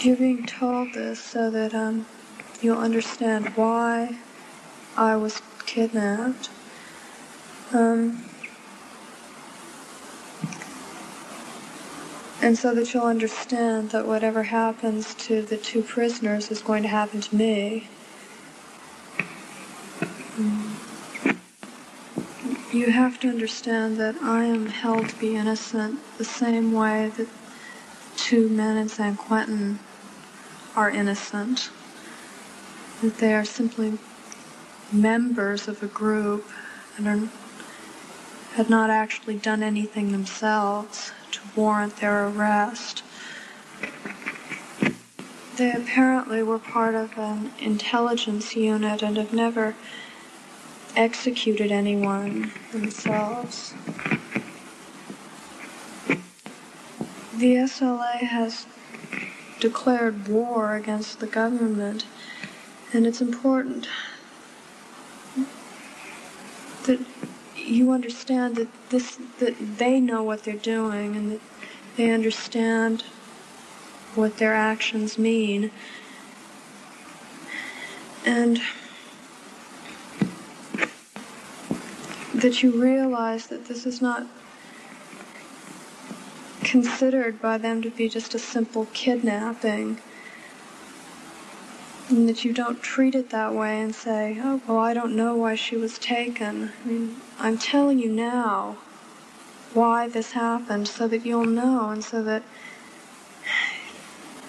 You're 0.00 0.16
being 0.16 0.46
told 0.46 0.94
this 0.94 1.20
so 1.20 1.50
that 1.50 1.74
um, 1.74 2.06
you'll 2.60 2.78
understand 2.78 3.48
why 3.56 4.18
I 4.96 5.16
was 5.16 5.42
kidnapped. 5.66 6.48
Um, 7.72 8.24
and 12.40 12.56
so 12.56 12.72
that 12.72 12.94
you'll 12.94 13.02
understand 13.02 13.90
that 13.90 14.06
whatever 14.06 14.44
happens 14.44 15.14
to 15.14 15.42
the 15.42 15.56
two 15.56 15.82
prisoners 15.82 16.52
is 16.52 16.62
going 16.62 16.84
to 16.84 16.88
happen 16.88 17.20
to 17.20 17.34
me. 17.34 17.88
You 22.72 22.90
have 22.90 23.20
to 23.20 23.28
understand 23.28 23.98
that 23.98 24.16
I 24.22 24.44
am 24.44 24.64
held 24.64 25.10
to 25.10 25.16
be 25.16 25.36
innocent 25.36 26.00
the 26.16 26.24
same 26.24 26.72
way 26.72 27.12
that 27.18 27.28
two 28.16 28.48
men 28.48 28.78
in 28.78 28.88
San 28.88 29.14
Quentin 29.14 29.78
are 30.74 30.90
innocent. 30.90 31.68
That 33.02 33.18
they 33.18 33.34
are 33.34 33.44
simply 33.44 33.98
members 34.90 35.68
of 35.68 35.82
a 35.82 35.86
group 35.86 36.48
and 36.96 37.06
are, 37.06 37.28
had 38.54 38.70
not 38.70 38.88
actually 38.88 39.36
done 39.36 39.62
anything 39.62 40.10
themselves 40.10 41.12
to 41.32 41.40
warrant 41.54 41.98
their 41.98 42.26
arrest. 42.26 43.02
They 45.58 45.72
apparently 45.72 46.42
were 46.42 46.58
part 46.58 46.94
of 46.94 47.18
an 47.18 47.52
intelligence 47.58 48.56
unit 48.56 49.02
and 49.02 49.18
have 49.18 49.34
never 49.34 49.74
executed 50.96 51.72
anyone 51.72 52.52
themselves. 52.72 53.74
The 57.36 57.54
SLA 57.54 58.18
has 58.18 58.66
declared 59.58 60.28
war 60.28 60.76
against 60.76 61.20
the 61.20 61.26
government, 61.26 62.04
and 62.92 63.06
it's 63.06 63.20
important 63.20 63.88
that 66.84 67.00
you 67.56 67.92
understand 67.92 68.56
that 68.56 68.68
this 68.90 69.18
that 69.38 69.78
they 69.78 70.00
know 70.00 70.22
what 70.22 70.44
they're 70.44 70.54
doing 70.54 71.16
and 71.16 71.32
that 71.32 71.40
they 71.96 72.10
understand 72.10 73.04
what 74.14 74.38
their 74.38 74.54
actions 74.54 75.16
mean. 75.16 75.70
And 78.26 78.60
that 82.42 82.62
you 82.62 82.72
realize 82.72 83.46
that 83.46 83.66
this 83.66 83.86
is 83.86 84.02
not 84.02 84.26
considered 86.64 87.40
by 87.40 87.56
them 87.56 87.80
to 87.80 87.90
be 87.90 88.08
just 88.08 88.34
a 88.34 88.38
simple 88.38 88.86
kidnapping. 88.92 89.98
And 92.08 92.28
that 92.28 92.44
you 92.44 92.52
don't 92.52 92.82
treat 92.82 93.14
it 93.14 93.30
that 93.30 93.54
way 93.54 93.80
and 93.80 93.94
say, 93.94 94.38
oh, 94.42 94.60
well, 94.66 94.78
I 94.78 94.92
don't 94.92 95.14
know 95.14 95.36
why 95.36 95.54
she 95.54 95.76
was 95.76 95.98
taken. 95.98 96.72
I 96.84 96.88
mean, 96.88 97.16
I'm 97.38 97.58
telling 97.58 98.00
you 98.00 98.10
now 98.10 98.76
why 99.72 100.08
this 100.08 100.32
happened 100.32 100.88
so 100.88 101.06
that 101.08 101.24
you'll 101.24 101.46
know 101.46 101.90
and 101.90 102.04
so 102.04 102.22
that 102.24 102.42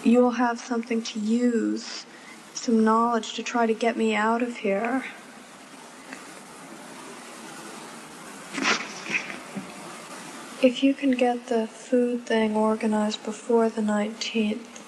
you'll 0.03 0.31
have 0.31 0.59
something 0.59 1.01
to 1.03 1.19
use, 1.19 2.05
some 2.55 2.83
knowledge 2.83 3.33
to 3.35 3.43
try 3.43 3.67
to 3.67 3.73
get 3.73 3.95
me 3.95 4.15
out 4.15 4.41
of 4.41 4.57
here. 4.57 5.05
If 10.63 10.81
you 10.81 10.93
can 10.93 11.11
get 11.11 11.47
the 11.47 11.67
food 11.67 12.25
thing 12.25 12.55
organized 12.55 13.25
before 13.25 13.67
the 13.67 13.81
19th, 13.81 14.79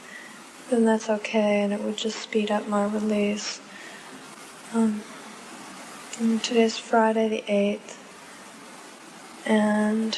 then 0.70 0.86
that's 0.86 1.10
okay 1.10 1.60
and 1.60 1.74
it 1.74 1.82
would 1.82 1.98
just 1.98 2.18
speed 2.18 2.50
up 2.50 2.66
my 2.70 2.86
release. 2.86 3.60
Um, 4.74 5.04
today's 6.42 6.78
Friday 6.78 7.28
the 7.28 7.44
8th, 7.52 7.98
and 9.46 10.18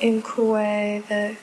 in 0.00 0.22
Kuwait, 0.22 1.06
the 1.08 1.36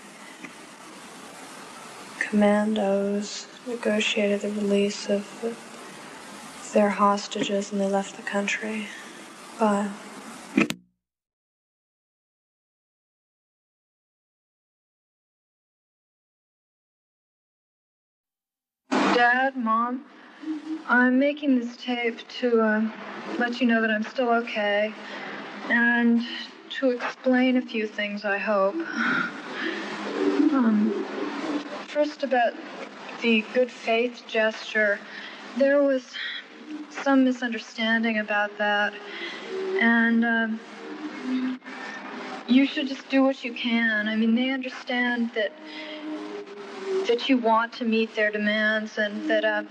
commandos 2.18 3.46
negotiated 3.68 4.42
the 4.42 4.50
release 4.50 5.12
of 5.12 5.56
their 6.74 6.90
hostages 6.90 7.72
and 7.72 7.80
they 7.80 7.88
left 7.88 8.16
the 8.16 8.24
country. 8.24 8.88
Bye. 9.60 9.92
Dad, 19.16 19.56
Mom, 19.56 20.04
I'm 20.90 21.18
making 21.18 21.58
this 21.58 21.78
tape 21.78 22.20
to 22.42 22.60
uh, 22.60 22.92
let 23.40 23.62
you 23.62 23.66
know 23.66 23.80
that 23.80 23.90
I'm 23.90 24.04
still 24.04 24.28
okay 24.28 24.94
and 25.70 26.22
to 26.72 26.90
explain 26.90 27.56
a 27.56 27.62
few 27.62 27.88
things, 27.88 28.26
I 28.26 28.38
hope. 28.38 28.76
Um, 30.52 31.06
first, 31.88 32.24
about 32.24 32.56
the 33.22 33.46
good 33.54 33.72
faith 33.72 34.24
gesture, 34.28 35.00
there 35.58 35.82
was 35.82 36.04
some 36.90 37.24
misunderstanding 37.24 38.18
about 38.18 38.58
that, 38.58 38.94
and 39.80 40.26
um, 40.26 40.60
you 42.50 42.66
should 42.66 42.90
just 42.90 43.08
do 43.08 43.24
what 43.24 43.46
you 43.46 43.54
can. 43.54 44.10
I 44.10 44.18
mean, 44.18 44.36
they 44.36 44.50
understand 44.50 45.32
that 45.36 45.54
that 47.08 47.30
you 47.30 47.38
want 47.38 47.74
to 47.74 47.86
meet 47.86 48.16
their 48.16 48.32
demands 48.32 48.98
and 48.98 49.30
that 49.30 49.46
uh, 49.46 49.64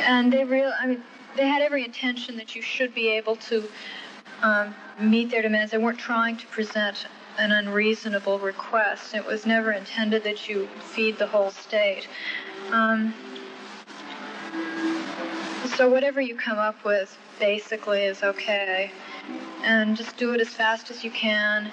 and 0.00 0.32
they 0.32 0.44
real 0.44 0.72
I 0.78 0.86
mean 0.86 1.02
they 1.36 1.46
had 1.46 1.62
every 1.62 1.84
intention 1.84 2.36
that 2.36 2.54
you 2.54 2.62
should 2.62 2.94
be 2.94 3.08
able 3.08 3.36
to 3.36 3.68
um, 4.42 4.74
meet 5.00 5.30
their 5.30 5.42
demands. 5.42 5.72
They 5.72 5.78
weren't 5.78 5.98
trying 5.98 6.36
to 6.38 6.46
present 6.48 7.06
an 7.38 7.52
unreasonable 7.52 8.38
request. 8.40 9.14
It 9.14 9.24
was 9.24 9.46
never 9.46 9.72
intended 9.72 10.24
that 10.24 10.48
you 10.48 10.66
feed 10.80 11.18
the 11.18 11.26
whole 11.26 11.50
state. 11.50 12.08
Um, 12.70 13.14
so 15.76 15.88
whatever 15.88 16.20
you 16.20 16.34
come 16.34 16.58
up 16.58 16.84
with 16.84 17.16
basically 17.38 18.02
is 18.02 18.22
okay. 18.24 18.90
And 19.62 19.96
just 19.96 20.16
do 20.16 20.32
it 20.34 20.40
as 20.40 20.48
fast 20.48 20.90
as 20.90 21.04
you 21.04 21.10
can 21.10 21.70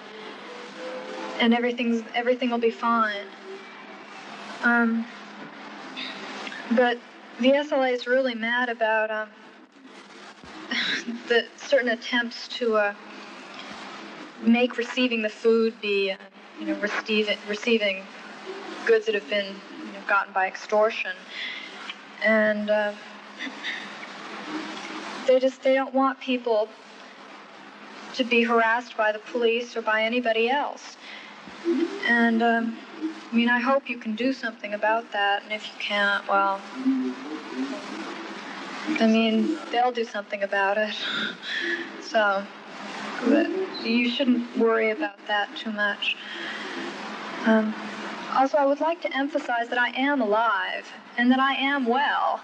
and 1.40 1.54
everything's 1.54 2.04
everything 2.14 2.50
will 2.50 2.58
be 2.58 2.72
fine. 2.72 3.26
Um, 4.64 5.06
but 6.72 6.98
the 7.40 7.52
SLA 7.52 7.92
is 7.94 8.08
really 8.08 8.36
mad 8.36 8.70
about 8.70 9.12
um, 9.12 9.30
the 11.28 11.46
certain 11.58 11.90
attempts 11.90 12.48
to 12.48 12.76
uh, 12.76 12.94
make 14.42 14.78
receiving 14.78 15.22
the 15.22 15.30
food 15.30 15.80
be, 15.82 16.12
uh, 16.12 16.18
you 16.60 16.66
know, 16.66 16.76
receiving 16.76 17.38
receiving 17.48 18.04
goods 18.86 19.06
that 19.06 19.16
have 19.16 19.30
been 19.30 19.46
you 19.46 19.94
know, 19.94 20.00
gotten 20.08 20.34
by 20.34 20.48
extortion, 20.48 21.12
and 22.24 22.70
uh, 22.70 22.94
they 25.28 25.40
just 25.40 25.62
they 25.64 25.74
don't 25.74 25.94
want 25.94 26.20
people 26.20 26.70
to 28.16 28.24
be 28.24 28.44
harassed 28.44 28.96
by 28.96 29.12
the 29.12 29.20
police 29.20 29.76
or 29.76 29.82
by 29.82 30.02
anybody 30.04 30.50
else. 30.50 30.98
And, 32.08 32.42
um, 32.44 32.78
I 33.32 33.36
mean, 33.36 33.50
I 33.50 33.60
hope 33.60 33.90
you 33.90 33.98
can 33.98 34.16
do 34.16 34.34
something 34.34 34.74
about 34.74 35.12
that. 35.12 35.44
And 35.44 35.52
if 35.52 35.68
you 35.68 35.74
can't, 35.80 36.28
well, 36.28 36.62
I 39.00 39.08
mean, 39.08 39.58
they'll 39.72 39.92
do 39.92 40.06
something 40.06 40.44
about 40.44 40.78
it. 40.78 40.96
So, 42.02 42.46
you 43.84 44.10
shouldn't 44.10 44.58
worry 44.58 44.92
about 44.92 45.18
that 45.28 45.50
too 45.58 45.72
much. 45.72 46.16
Um, 47.46 47.74
also, 48.34 48.58
I 48.58 48.66
would 48.66 48.80
like 48.80 49.02
to 49.02 49.18
emphasize 49.18 49.70
that 49.70 49.78
I 49.78 49.90
am 49.90 50.22
alive 50.22 50.92
and 51.18 51.32
that 51.32 51.40
I 51.40 51.54
am 51.54 51.86
well, 51.86 52.42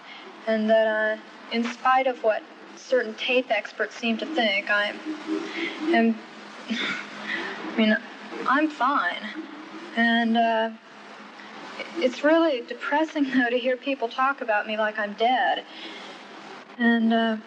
and 0.47 0.69
that 0.69 1.17
uh, 1.17 1.21
in 1.51 1.63
spite 1.63 2.07
of 2.07 2.23
what 2.23 2.43
certain 2.75 3.13
tape 3.15 3.51
experts 3.51 3.95
seem 3.95 4.17
to 4.17 4.25
think, 4.25 4.69
I 4.69 4.93
am. 5.93 6.15
I 6.69 7.77
mean, 7.77 7.97
I'm 8.47 8.69
fine, 8.69 9.27
and 9.95 10.37
uh, 10.37 10.69
it's 11.97 12.23
really 12.23 12.61
depressing 12.61 13.29
though 13.31 13.49
to 13.49 13.57
hear 13.57 13.77
people 13.77 14.09
talk 14.09 14.41
about 14.41 14.67
me 14.67 14.77
like 14.77 14.99
I'm 14.99 15.13
dead, 15.13 15.63
and. 16.77 17.13
Uh, 17.13 17.37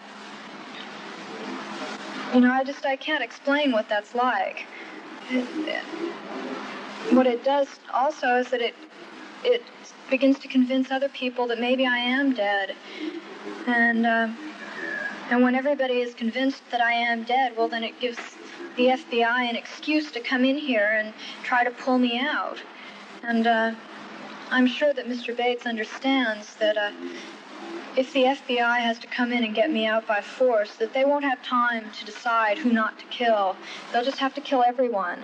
you 2.33 2.41
know, 2.41 2.51
I 2.51 2.63
just 2.63 2.85
I 2.85 2.97
can't 2.97 3.23
explain 3.23 3.71
what 3.71 3.87
that's 3.87 4.13
like. 4.13 4.65
What 7.11 7.27
it 7.27 7.43
does 7.43 7.67
also 7.93 8.37
is 8.37 8.49
that 8.49 8.61
it 8.61 8.75
it 9.43 9.63
begins 10.09 10.39
to 10.39 10.47
convince 10.47 10.91
other 10.91 11.09
people 11.09 11.47
that 11.47 11.59
maybe 11.59 11.85
I 11.85 11.97
am 11.97 12.33
dead, 12.33 12.75
and 13.67 14.05
uh, 14.05 14.27
and 15.29 15.43
when 15.43 15.55
everybody 15.55 16.01
is 16.01 16.13
convinced 16.13 16.63
that 16.71 16.81
I 16.81 16.93
am 16.93 17.23
dead, 17.23 17.55
well 17.55 17.69
then 17.69 17.83
it 17.83 17.99
gives 18.01 18.34
the 18.75 18.87
FBI 18.87 19.49
an 19.49 19.55
excuse 19.55 20.11
to 20.11 20.19
come 20.19 20.45
in 20.45 20.57
here 20.57 20.99
and 20.99 21.13
try 21.43 21.63
to 21.63 21.71
pull 21.71 21.97
me 21.97 22.19
out, 22.19 22.61
and 23.23 23.47
uh, 23.47 23.71
I'm 24.51 24.67
sure 24.67 24.93
that 24.93 25.07
Mr. 25.07 25.35
Bates 25.35 25.65
understands 25.65 26.55
that. 26.55 26.77
Uh, 26.77 26.91
if 27.97 28.11
the 28.11 28.23
FBI 28.23 28.79
has 28.79 28.99
to 28.99 29.07
come 29.07 29.31
in 29.31 29.45
and 29.45 29.55
get 29.55 29.71
me 29.71 29.85
out 29.85 30.05
by 30.05 30.19
force, 30.19 30.75
that 30.75 30.93
they 30.93 31.05
won't 31.05 31.23
have 31.23 31.41
time 31.43 31.85
to 31.97 32.05
decide 32.05 32.57
who 32.57 32.71
not 32.73 32.99
to 32.99 33.05
kill. 33.05 33.55
They'll 33.91 34.03
just 34.03 34.17
have 34.17 34.33
to 34.33 34.41
kill 34.41 34.63
everyone. 34.63 35.19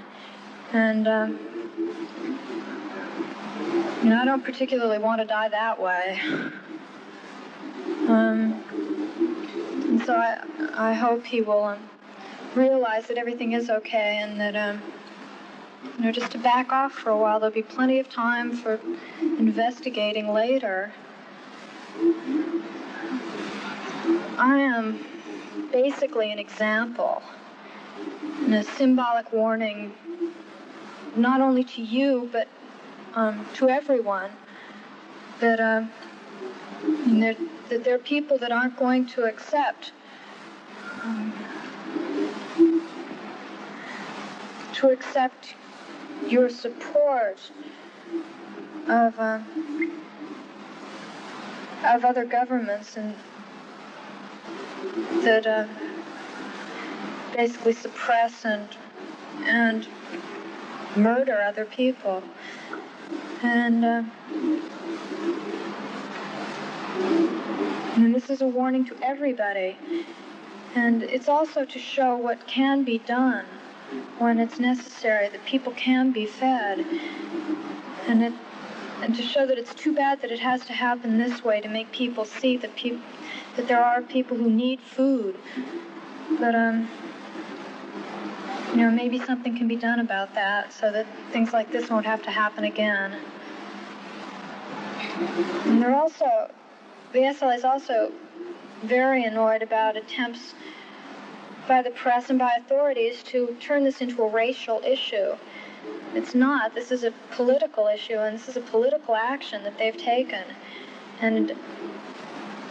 And, 0.72 1.06
um, 1.06 1.40
you 4.02 4.10
know, 4.10 4.22
I 4.22 4.26
don't 4.26 4.44
particularly 4.44 5.00
want 5.00 5.20
to 5.20 5.28
die 5.28 5.50
that 5.50 5.82
way. 5.82 6.22
Um, 8.08 8.64
and 9.90 10.02
so 10.06 10.16
I, 10.16 10.42
I 10.74 10.94
hope 10.94 11.26
he 11.26 11.42
will 11.42 11.64
um, 11.64 11.80
realize 12.56 13.08
that 13.08 13.18
everything 13.18 13.54
is 13.54 13.70
okay 13.70 14.20
and 14.22 14.40
that, 14.40 14.56
um, 14.56 14.82
you 15.98 16.06
know, 16.06 16.12
just 16.12 16.32
to 16.32 16.38
back 16.38 16.72
off 16.72 16.92
for 16.92 17.10
a 17.10 17.18
while. 17.18 17.40
There'll 17.40 17.54
be 17.54 17.64
plenty 17.64 18.00
of 18.00 18.10
time 18.10 18.52
for 18.52 18.80
investigating 19.22 20.34
later. 20.34 20.92
I 24.38 24.60
am 24.60 25.06
basically 25.72 26.32
an 26.32 26.40
example 26.40 27.22
and 28.44 28.56
a 28.56 28.64
symbolic 28.64 29.32
warning, 29.32 29.94
not 31.16 31.42
only 31.42 31.64
to 31.64 31.82
you, 31.82 32.30
but 32.32 32.48
um, 33.14 33.46
to 33.56 33.70
everyone, 33.70 34.32
that, 35.40 35.60
uh, 35.60 35.84
there, 37.06 37.36
that 37.70 37.84
there 37.84 37.96
are 37.96 38.00
people 38.00 38.38
that 38.38 38.52
aren't 38.52 38.78
going 38.78 39.06
to 39.06 39.26
accept 39.26 39.92
um, 41.04 41.34
to 44.82 44.89
accept 44.89 45.54
your 46.28 46.50
support 46.50 47.39
of 48.88 49.20
uh, 49.20 49.39
of 51.86 52.04
other 52.04 52.26
governments 52.26 52.98
and 52.98 53.15
that 55.24 55.46
uh, 55.46 55.67
basically 57.36 57.74
suppress 57.74 58.44
and 58.44 58.67
and 59.44 59.88
murder 60.96 61.39
other 61.41 61.65
people. 61.65 62.24
And, 63.44 63.86
uh, 63.86 64.04
and 67.96 68.13
this 68.13 68.30
is 68.30 68.41
a 68.41 68.48
warning 68.48 68.86
to 68.86 68.96
everybody. 69.02 69.78
And 70.76 71.04
it's 71.04 71.28
also 71.28 71.65
to 71.65 71.80
show 71.80 72.15
what 72.15 72.48
can 72.48 72.84
be 72.84 72.98
done 72.98 73.46
when 74.17 74.39
it's 74.39 74.60
necessary, 74.60 75.30
that 75.30 75.45
people 75.45 75.73
can 75.73 76.12
be 76.12 76.25
fed. 76.25 76.86
And 78.08 78.23
it 78.23 78.34
and 79.01 79.15
to 79.15 79.23
show 79.23 79.47
that 79.47 79.58
it's 79.58 79.73
too 79.73 79.95
bad 79.95 80.21
that 80.21 80.32
it 80.32 80.39
has 80.39 80.63
to 80.67 80.73
happen 80.73 81.17
this 81.17 81.43
way 81.43 81.60
to 81.60 81.67
make 81.67 81.91
people 81.91 82.23
see 82.23 82.56
that 82.58 82.75
people 82.75 83.01
that 83.56 83.67
there 83.67 83.84
are 83.84 84.01
people 84.01 84.38
who 84.38 84.49
need 84.49 84.80
food. 84.80 85.36
But 86.39 86.56
um 86.56 86.88
you 88.71 88.77
know, 88.77 88.91
maybe 88.91 89.19
something 89.19 89.58
can 89.58 89.67
be 89.67 89.75
done 89.75 89.99
about 89.99 90.34
that 90.36 90.71
so 90.71 90.91
that 90.91 91.06
things 91.32 91.51
like 91.51 91.71
this 91.71 91.89
won't 91.89 92.06
have 92.06 92.23
to 92.23 92.32
happen 92.32 92.63
again. 92.63 93.17
And 95.65 95.82
they're 95.82 95.95
also 95.95 96.51
the 97.12 97.19
SLA 97.19 97.58
is 97.58 97.65
also 97.65 98.12
very 98.84 99.23
annoyed 99.23 99.62
about 99.62 99.97
attempts 99.97 100.54
by 101.67 101.82
the 101.82 101.91
press 101.91 102.30
and 102.30 102.39
by 102.39 102.52
authorities 102.58 103.24
to 103.24 103.56
turn 103.60 103.84
this 103.84 104.02
into 104.02 104.21
a 104.24 104.28
racial 104.28 104.82
issue. 104.86 105.36
It's 106.13 106.36
not. 106.36 106.74
This 106.76 106.91
is 106.91 107.04
a 107.04 107.13
political 107.32 107.88
issue, 107.88 108.17
and 108.17 108.38
this 108.38 108.50
is 108.50 108.58
a 108.58 108.62
political 108.62 109.15
action 109.15 109.63
that 109.63 109.78
they've 109.78 109.97
taken. 109.97 110.43
And 111.21 111.56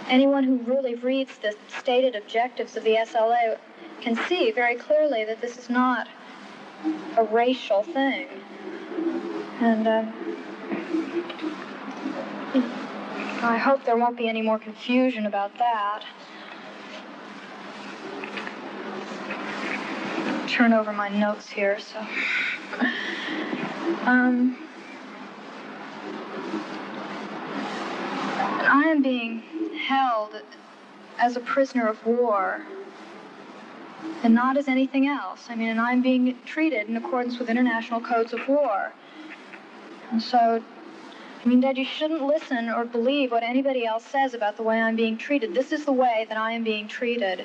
anyone 0.09 0.45
who 0.45 0.57
really 0.59 0.95
reads 0.95 1.39
the 1.39 1.55
stated 1.69 2.15
objectives 2.15 2.77
of 2.77 2.85
the 2.85 2.97
SLA 2.97 3.59
can 4.01 4.17
see 4.29 4.51
very 4.51 4.75
clearly 4.77 5.25
that 5.25 5.41
this 5.41 5.57
is 5.57 5.71
not 5.71 6.09
a 7.17 7.25
racial 7.25 7.83
thing. 7.83 8.29
And 9.61 9.87
uh, 9.87 10.05
I 13.43 13.59
hope 13.59 13.85
there 13.85 13.97
won't 13.97 14.17
be 14.17 14.29
any 14.29 14.43
more 14.43 14.59
confusion 14.59 15.27
about 15.27 15.57
that. 15.59 16.03
Turn 20.51 20.73
over 20.73 20.93
my 20.93 21.09
notes 21.09 21.49
here, 21.49 21.79
so. 21.79 22.05
Um, 24.03 24.59
I 28.29 28.83
am 28.89 29.01
being 29.01 29.43
held 29.87 30.43
as 31.21 31.37
a 31.37 31.41
prisoner 31.41 31.87
of 31.87 32.05
war 32.05 32.63
and 34.25 34.35
not 34.35 34.57
as 34.57 34.67
anything 34.67 35.07
else. 35.07 35.47
I 35.49 35.55
mean, 35.55 35.69
and 35.69 35.81
I'm 35.81 36.03
being 36.03 36.37
treated 36.45 36.89
in 36.89 36.97
accordance 36.97 37.39
with 37.39 37.49
international 37.49 38.01
codes 38.01 38.33
of 38.33 38.41
war. 38.49 38.93
And 40.11 40.21
so, 40.21 40.61
I 41.45 41.49
mean, 41.49 41.61
Dad, 41.61 41.79
you 41.79 41.85
shouldn't 41.85 42.23
listen 42.23 42.69
or 42.71 42.85
believe 42.85 43.31
what 43.31 43.45
anybody 43.45 43.87
else 43.87 44.05
says 44.05 44.35
about 44.35 44.57
the 44.57 44.65
way 44.65 44.81
I'm 44.81 44.97
being 44.97 45.17
treated. 45.17 45.55
This 45.55 45.71
is 45.71 45.85
the 45.85 45.93
way 45.93 46.27
that 46.29 46.37
I 46.37 46.53
am 46.53 46.65
being 46.65 46.89
treated. 46.89 47.45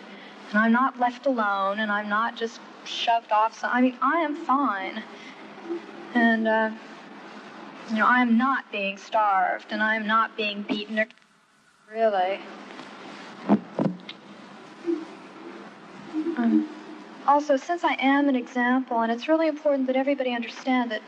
And 0.50 0.60
I'm 0.60 0.72
not 0.72 1.00
left 1.00 1.28
alone, 1.28 1.80
and 1.80 1.92
I'm 1.92 2.10
not 2.10 2.36
just 2.36 2.60
shoved 2.88 3.32
off. 3.32 3.60
So, 3.60 3.68
I 3.68 3.82
mean, 3.82 3.98
I 4.02 4.22
am 4.22 4.36
fine. 4.36 5.04
And, 6.14 6.48
uh, 6.48 6.72
you 7.90 7.96
know, 7.96 8.06
I'm 8.06 8.38
not 8.38 8.72
being 8.72 8.98
starved 8.98 9.68
and 9.70 9.84
I'm 9.84 10.08
not 10.08 10.36
being 10.38 10.64
beaten. 10.64 11.00
Or, 11.00 11.08
really. 11.92 12.40
Um, 16.38 16.70
also, 17.28 17.58
since 17.58 17.84
I 17.84 17.94
am 17.94 18.30
an 18.30 18.36
example, 18.36 19.02
and 19.02 19.12
it's 19.12 19.28
really 19.28 19.48
important 19.48 19.88
that 19.88 19.96
everybody 19.96 20.34
understand 20.34 20.92
that, 20.92 21.02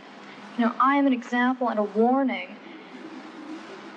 you 0.57 0.65
know, 0.65 0.73
I 0.79 0.95
am 0.95 1.07
an 1.07 1.13
example 1.13 1.69
and 1.69 1.79
a 1.79 1.83
warning. 1.83 2.55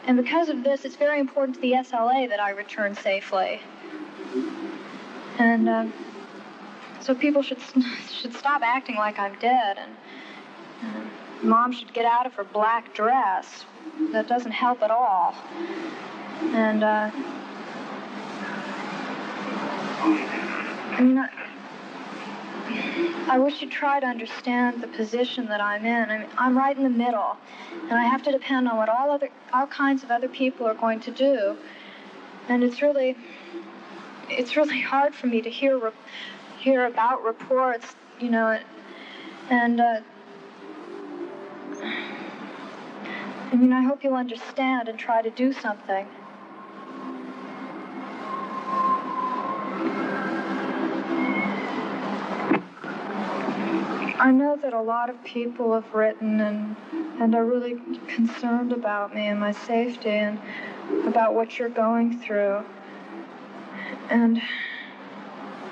And 0.06 0.16
because 0.16 0.48
of 0.48 0.64
this, 0.64 0.84
it's 0.84 0.96
very 0.96 1.20
important 1.20 1.56
to 1.56 1.60
the 1.60 1.72
SLA 1.72 2.28
that 2.28 2.40
I 2.40 2.50
return 2.50 2.94
safely. 2.94 3.60
And 5.38 5.68
um, 5.68 5.92
so 7.00 7.14
people 7.14 7.42
should 7.42 7.58
should 8.10 8.34
stop 8.34 8.62
acting 8.62 8.96
like 8.96 9.18
I'm 9.18 9.38
dead 9.38 9.78
and 9.78 9.96
Mom 11.42 11.72
should 11.72 11.92
get 11.94 12.04
out 12.04 12.26
of 12.26 12.34
her 12.34 12.44
black 12.44 12.94
dress. 12.94 13.64
That 14.12 14.28
doesn't 14.28 14.52
help 14.52 14.82
at 14.82 14.90
all. 14.90 15.34
And, 16.52 16.84
uh, 16.84 17.10
I 20.92 21.00
mean, 21.00 21.18
I, 21.18 21.28
I 23.28 23.38
wish 23.38 23.62
you'd 23.62 23.70
try 23.70 24.00
to 24.00 24.06
understand 24.06 24.82
the 24.82 24.88
position 24.88 25.46
that 25.46 25.60
I'm 25.60 25.84
in. 25.84 26.10
I 26.10 26.18
mean, 26.18 26.28
I'm 26.36 26.56
right 26.56 26.76
in 26.76 26.82
the 26.82 26.90
middle, 26.90 27.36
and 27.84 27.92
I 27.92 28.04
have 28.04 28.22
to 28.24 28.32
depend 28.32 28.68
on 28.68 28.76
what 28.76 28.88
all 28.88 29.10
other, 29.10 29.30
all 29.52 29.66
kinds 29.66 30.02
of 30.02 30.10
other 30.10 30.28
people 30.28 30.66
are 30.66 30.74
going 30.74 31.00
to 31.00 31.10
do. 31.10 31.56
And 32.48 32.62
it's 32.62 32.82
really, 32.82 33.16
it's 34.28 34.56
really 34.56 34.80
hard 34.80 35.14
for 35.14 35.26
me 35.26 35.40
to 35.42 35.50
hear, 35.50 35.92
hear 36.60 36.84
about 36.84 37.24
reports, 37.24 37.96
you 38.20 38.30
know, 38.30 38.58
and 39.48 39.80
uh, 39.80 40.00
I 41.82 43.56
mean, 43.56 43.72
I 43.72 43.82
hope 43.82 44.04
you'll 44.04 44.14
understand 44.14 44.88
and 44.88 44.98
try 44.98 45.22
to 45.22 45.30
do 45.30 45.52
something. 45.52 46.06
I 54.18 54.30
know 54.32 54.54
that 54.60 54.74
a 54.74 54.82
lot 54.82 55.08
of 55.08 55.24
people 55.24 55.72
have 55.72 55.94
written 55.94 56.40
and 56.40 56.76
and 57.20 57.34
are 57.34 57.44
really 57.44 57.80
concerned 58.08 58.72
about 58.72 59.14
me 59.14 59.26
and 59.26 59.40
my 59.40 59.52
safety 59.52 60.10
and 60.10 60.38
about 61.06 61.34
what 61.34 61.58
you're 61.58 61.68
going 61.70 62.18
through. 62.18 62.62
And 64.10 64.40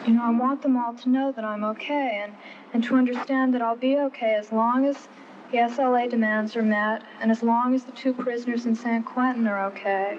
you 0.09 0.15
know, 0.15 0.23
I 0.23 0.31
want 0.31 0.63
them 0.63 0.79
all 0.79 0.95
to 0.95 1.09
know 1.11 1.33
that 1.33 1.45
I'm 1.45 1.63
okay 1.65 2.23
and, 2.25 2.33
and 2.73 2.83
to 2.85 2.97
understand 2.97 3.53
that 3.53 3.61
I'll 3.61 3.77
be 3.77 3.99
okay 3.99 4.37
as 4.37 4.51
long 4.51 4.87
as 4.87 5.07
the 5.53 5.59
SLA 5.59 6.09
demands 6.09 6.57
are 6.57 6.63
met 6.63 7.03
and 7.21 7.31
as 7.31 7.43
long 7.43 7.75
as 7.75 7.85
the 7.85 7.93
two 7.93 8.15
prisoners 8.15 8.65
in 8.65 8.75
San 8.75 9.03
Quentin 9.03 9.47
are 9.47 9.67
okay. 9.67 10.19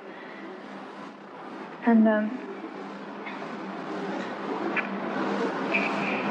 And 1.85 2.07
um 2.07 2.39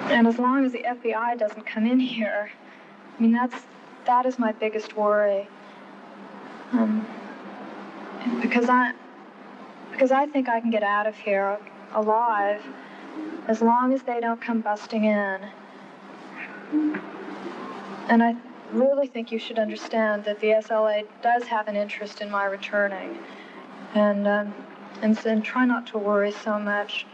And 0.09 0.27
as 0.27 0.39
long 0.39 0.65
as 0.65 0.73
the 0.73 0.85
FBI 0.85 1.39
doesn't 1.39 1.67
come 1.67 1.85
in 1.85 2.01
here, 2.01 2.51
I 3.19 3.23
mean, 3.23 3.33
that's, 3.33 3.55
that 4.07 4.25
is 4.25 4.39
my 4.39 4.53
biggest 4.53 4.97
worry. 4.97 5.47
Um, 6.73 7.07
because 8.41 8.71
I, 8.71 8.95
because 9.93 10.11
I 10.11 10.25
think 10.25 10.49
I 10.49 10.61
can 10.61 10.71
get 10.71 10.83
out 10.83 11.07
of 11.07 11.15
here 11.15 11.59
alive 11.93 12.63
as 13.47 13.63
long 13.63 13.93
as 13.93 14.03
they 14.03 14.21
don't 14.21 14.41
come 14.41 14.61
busting 14.61 15.05
in. 15.05 15.41
And 18.09 18.23
I 18.23 18.37
really 18.73 19.07
think 19.07 19.33
you 19.33 19.39
should 19.39 19.59
understand 19.59 20.25
that 20.25 20.41
the 20.41 20.49
SLA 20.49 21.07
does 21.23 21.45
have 21.45 21.69
an 21.69 21.77
interest 21.77 22.21
in 22.21 22.31
my 22.31 22.45
returning. 22.45 23.19
And, 23.95 24.27
um, 24.27 24.55
and, 25.03 25.19
and 25.27 25.45
try 25.45 25.65
not 25.65 25.87
to 25.89 25.99
worry 25.99 26.33
so 26.33 26.59
much. 26.59 27.07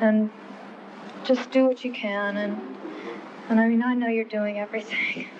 And 0.00 0.30
just 1.24 1.50
do 1.50 1.66
what 1.66 1.84
you 1.84 1.92
can, 1.92 2.36
and 2.36 2.60
and 3.48 3.60
I 3.60 3.68
mean 3.68 3.82
I 3.82 3.94
know 3.94 4.08
you're 4.08 4.24
doing 4.24 4.58
everything. 4.58 5.28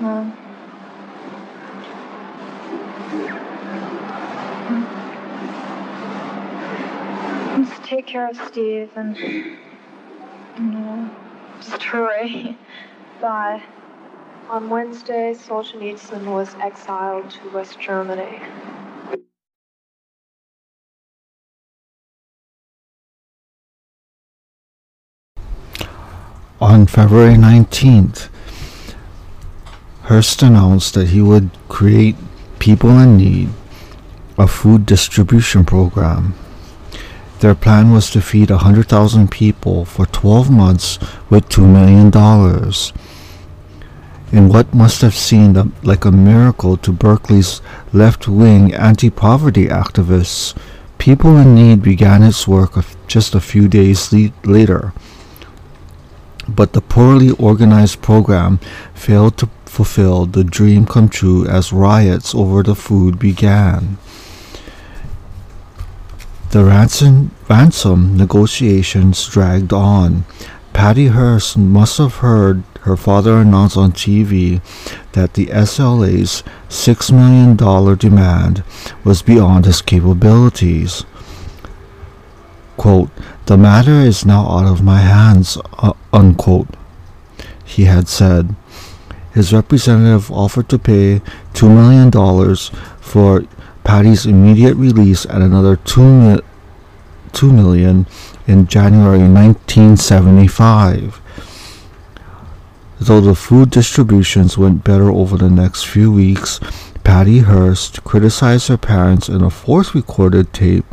Um, 0.00 0.34
take 7.90 8.06
care 8.06 8.30
of 8.30 8.36
Steve 8.46 8.88
and 8.94 9.16
you 9.18 9.56
know, 10.58 11.10
just. 11.60 12.56
Bye. 13.20 13.60
On 14.48 14.70
Wednesday, 14.70 15.34
Solzhenitsyn 15.34 16.24
was 16.32 16.54
exiled 16.60 17.30
to 17.32 17.50
West 17.50 17.80
Germany. 17.80 18.40
On 26.60 26.86
February 26.86 27.34
19th, 27.34 28.28
Hearst 30.02 30.42
announced 30.42 30.94
that 30.94 31.08
he 31.08 31.20
would 31.20 31.50
create 31.68 32.14
People 32.60 32.96
in 33.00 33.16
Need, 33.16 33.48
a 34.38 34.46
food 34.46 34.86
distribution 34.86 35.64
program. 35.64 36.34
Their 37.40 37.54
plan 37.54 37.92
was 37.92 38.10
to 38.10 38.20
feed 38.20 38.50
100,000 38.50 39.30
people 39.30 39.84
for 39.84 40.06
12 40.06 40.50
months 40.50 40.98
with 41.28 41.48
$2 41.48 41.66
million. 41.66 42.08
In 44.32 44.48
what 44.48 44.74
must 44.74 45.00
have 45.00 45.14
seemed 45.14 45.72
like 45.82 46.04
a 46.04 46.12
miracle 46.12 46.76
to 46.76 46.92
Berkeley's 46.92 47.60
left 47.92 48.28
wing 48.28 48.72
anti 48.72 49.10
poverty 49.10 49.66
activists, 49.66 50.54
People 50.98 51.38
in 51.38 51.54
Need 51.54 51.82
began 51.82 52.22
its 52.22 52.46
work 52.46 52.72
just 53.08 53.34
a 53.34 53.40
few 53.40 53.68
days 53.68 54.12
le- 54.12 54.32
later 54.44 54.92
but 56.54 56.72
the 56.72 56.80
poorly 56.80 57.30
organized 57.32 58.02
program 58.02 58.58
failed 58.94 59.36
to 59.38 59.48
fulfill 59.64 60.26
the 60.26 60.44
dream 60.44 60.86
come 60.86 61.08
true 61.08 61.46
as 61.46 61.72
riots 61.72 62.34
over 62.34 62.62
the 62.62 62.74
food 62.74 63.18
began. 63.18 63.98
The 66.50 66.64
ransom, 66.64 67.30
ransom 67.48 68.16
negotiations 68.16 69.24
dragged 69.28 69.72
on. 69.72 70.24
Patty 70.72 71.06
Hearst 71.06 71.56
must 71.56 71.98
have 71.98 72.16
heard 72.16 72.64
her 72.80 72.96
father 72.96 73.36
announce 73.36 73.76
on 73.76 73.92
TV 73.92 74.60
that 75.12 75.34
the 75.34 75.46
SLA's 75.46 76.42
$6 76.68 77.12
million 77.12 77.54
demand 77.96 78.64
was 79.04 79.22
beyond 79.22 79.64
his 79.64 79.80
capabilities. 79.80 81.04
Quote, 82.76 83.10
the 83.46 83.56
matter 83.56 84.00
is 84.00 84.26
now 84.26 84.48
out 84.48 84.66
of 84.66 84.82
my 84.82 84.98
hands, 84.98 85.56
uh, 85.78 85.92
unquote, 86.12 86.74
he 87.64 87.84
had 87.84 88.08
said. 88.08 88.56
His 89.32 89.52
representative 89.52 90.32
offered 90.32 90.68
to 90.70 90.80
pay 90.80 91.20
$2 91.54 91.68
million 91.68 92.10
for 93.00 93.44
Patty's 93.90 94.24
immediate 94.24 94.76
release 94.76 95.24
and 95.24 95.42
another 95.42 95.76
$2, 95.76 96.40
2 97.32 97.52
million 97.52 98.06
in 98.46 98.68
January 98.68 99.18
1975. 99.18 101.20
Though 103.00 103.20
the 103.20 103.34
food 103.34 103.70
distributions 103.70 104.56
went 104.56 104.84
better 104.84 105.10
over 105.10 105.36
the 105.36 105.50
next 105.50 105.86
few 105.86 106.12
weeks, 106.12 106.60
Patty 107.02 107.40
Hearst 107.40 108.04
criticized 108.04 108.68
her 108.68 108.76
parents 108.76 109.28
in 109.28 109.42
a 109.42 109.50
fourth 109.50 109.92
recorded 109.92 110.52
tape, 110.52 110.84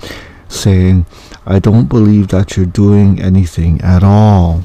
saying, 0.48 1.06
I 1.46 1.60
don't 1.60 1.86
believe 1.86 2.30
that 2.30 2.58
you're 2.58 2.66
doing 2.66 3.22
anything 3.22 3.80
at 3.82 4.04
all. 4.04 4.64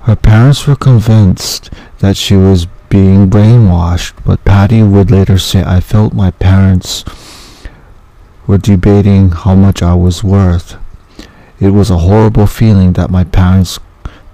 Her 0.00 0.16
parents 0.16 0.66
were 0.66 0.74
convinced 0.74 1.70
that 2.04 2.18
she 2.18 2.36
was 2.36 2.66
being 2.90 3.30
brainwashed, 3.30 4.12
but 4.26 4.44
Patty 4.44 4.82
would 4.82 5.10
later 5.10 5.38
say, 5.38 5.62
I 5.64 5.80
felt 5.80 6.12
my 6.12 6.32
parents 6.32 7.02
were 8.46 8.58
debating 8.58 9.30
how 9.30 9.54
much 9.54 9.82
I 9.82 9.94
was 9.94 10.22
worth. 10.22 10.76
It 11.58 11.70
was 11.70 11.88
a 11.88 11.96
horrible 11.96 12.46
feeling 12.46 12.92
that 12.92 13.10
my 13.10 13.24
parents 13.24 13.78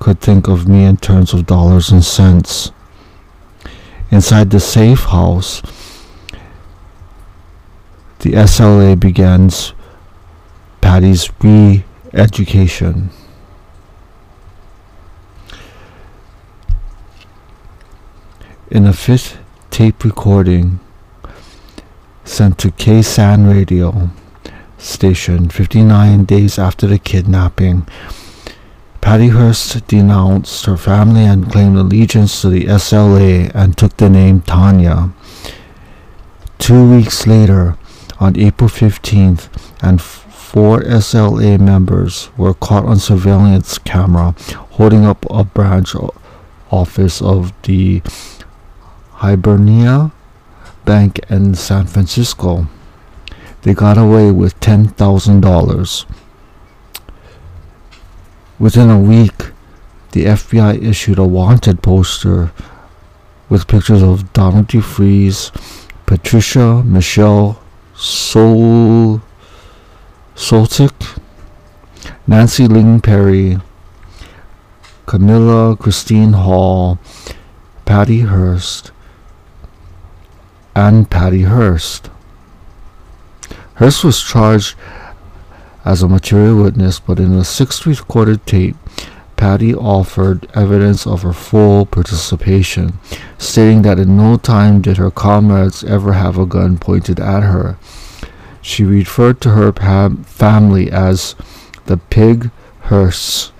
could 0.01 0.21
think 0.21 0.49
of 0.49 0.67
me 0.67 0.85
in 0.85 0.97
terms 0.97 1.33
of 1.33 1.47
dollars 1.47 1.91
and 1.91 2.05
cents. 2.05 2.73
Inside 4.11 4.51
the 4.51 4.59
safe 4.59 5.05
house, 5.05 5.63
the 8.19 8.33
SLA 8.33 8.99
begins 8.99 9.75
Patty's 10.81 11.31
re-education. 11.41 13.11
In 18.71 18.87
a 18.87 18.93
fifth 18.93 19.37
tape 19.73 20.05
recording 20.05 20.79
sent 22.25 22.57
to 22.59 22.69
KSAN 22.71 23.53
radio 23.53 24.11
station 24.79 25.49
59 25.49 26.25
days 26.25 26.57
after 26.57 26.87
the 26.87 27.01
kidnapping, 27.01 27.89
Patty 29.01 29.31
Hearst 29.31 29.89
denounced 29.89 30.67
her 30.67 30.77
family 30.77 31.25
and 31.25 31.51
claimed 31.51 31.79
allegiance 31.79 32.43
to 32.43 32.49
the 32.49 32.67
SLA 32.67 33.51
and 33.57 33.77
took 33.77 33.97
the 33.97 34.09
name 34.09 34.41
Tanya. 34.43 35.11
Two 36.59 36.89
weeks 36.89 37.27
later, 37.27 37.77
on 38.21 38.39
April 38.39 38.71
15th, 38.71 39.49
and 39.83 40.01
four 40.01 40.83
SLA 40.83 41.59
members 41.59 42.31
were 42.37 42.55
caught 42.55 42.85
on 42.85 43.01
surveillance 43.01 43.79
camera 43.79 44.37
holding 44.79 45.05
up 45.05 45.27
a 45.29 45.43
branch 45.43 45.97
office 46.71 47.21
of 47.21 47.53
the 47.63 48.01
Hibernia 49.21 50.13
Bank 50.87 51.21
in 51.29 51.55
San 51.55 51.87
Francisco. 51.87 52.67
They 53.63 53.75
got 53.75 53.99
away 53.99 54.31
with 54.31 54.59
$10,000. 54.61 56.07
Within 58.59 58.89
a 58.89 58.99
week, 58.99 59.51
the 60.13 60.25
FBI 60.25 60.83
issued 60.83 61.19
a 61.19 61.27
wanted 61.27 61.83
poster 61.83 62.51
with 63.51 63.69
pictures 63.69 64.03
of 64.03 64.33
Donald 64.33 64.69
DeFreeze, 64.69 65.51
Patricia 66.07 66.83
Michelle 66.83 67.63
Sol 67.95 69.21
Soltysik, 70.35 71.21
Nancy 72.27 72.67
Ling 72.67 73.03
Perry, 73.03 73.59
Camilla 75.05 75.77
Christine 75.77 76.33
Hall, 76.33 76.99
Patty 77.85 78.21
Hearst, 78.21 78.93
and 80.75 81.11
Patty 81.11 81.43
Hearst. 81.43 82.11
Hearst 83.75 84.05
was 84.05 84.23
charged 84.23 84.77
as 85.85 86.03
a 86.03 86.09
material 86.09 86.63
witness, 86.63 87.01
but 87.01 87.19
in 87.19 87.33
a 87.33 87.45
sixth 87.45 87.87
recorded 87.87 88.47
tape, 88.47 88.77
Patty 89.37 89.75
offered 89.75 90.47
evidence 90.55 91.07
of 91.07 91.23
her 91.23 91.33
full 91.33 91.87
participation, 91.87 92.99
stating 93.39 93.83
that 93.83 93.99
in 93.99 94.17
no 94.17 94.37
time 94.37 94.83
did 94.83 94.99
her 94.99 95.11
comrades 95.11 95.83
ever 95.83 96.13
have 96.13 96.37
a 96.37 96.45
gun 96.45 96.77
pointed 96.77 97.19
at 97.19 97.43
her. 97.43 97.79
She 98.61 98.85
referred 98.85 99.41
to 99.41 99.51
her 99.51 99.73
family 99.73 100.91
as 100.91 101.35
the 101.87 101.97
pig 101.97 102.51
Hearsts, 102.85 103.53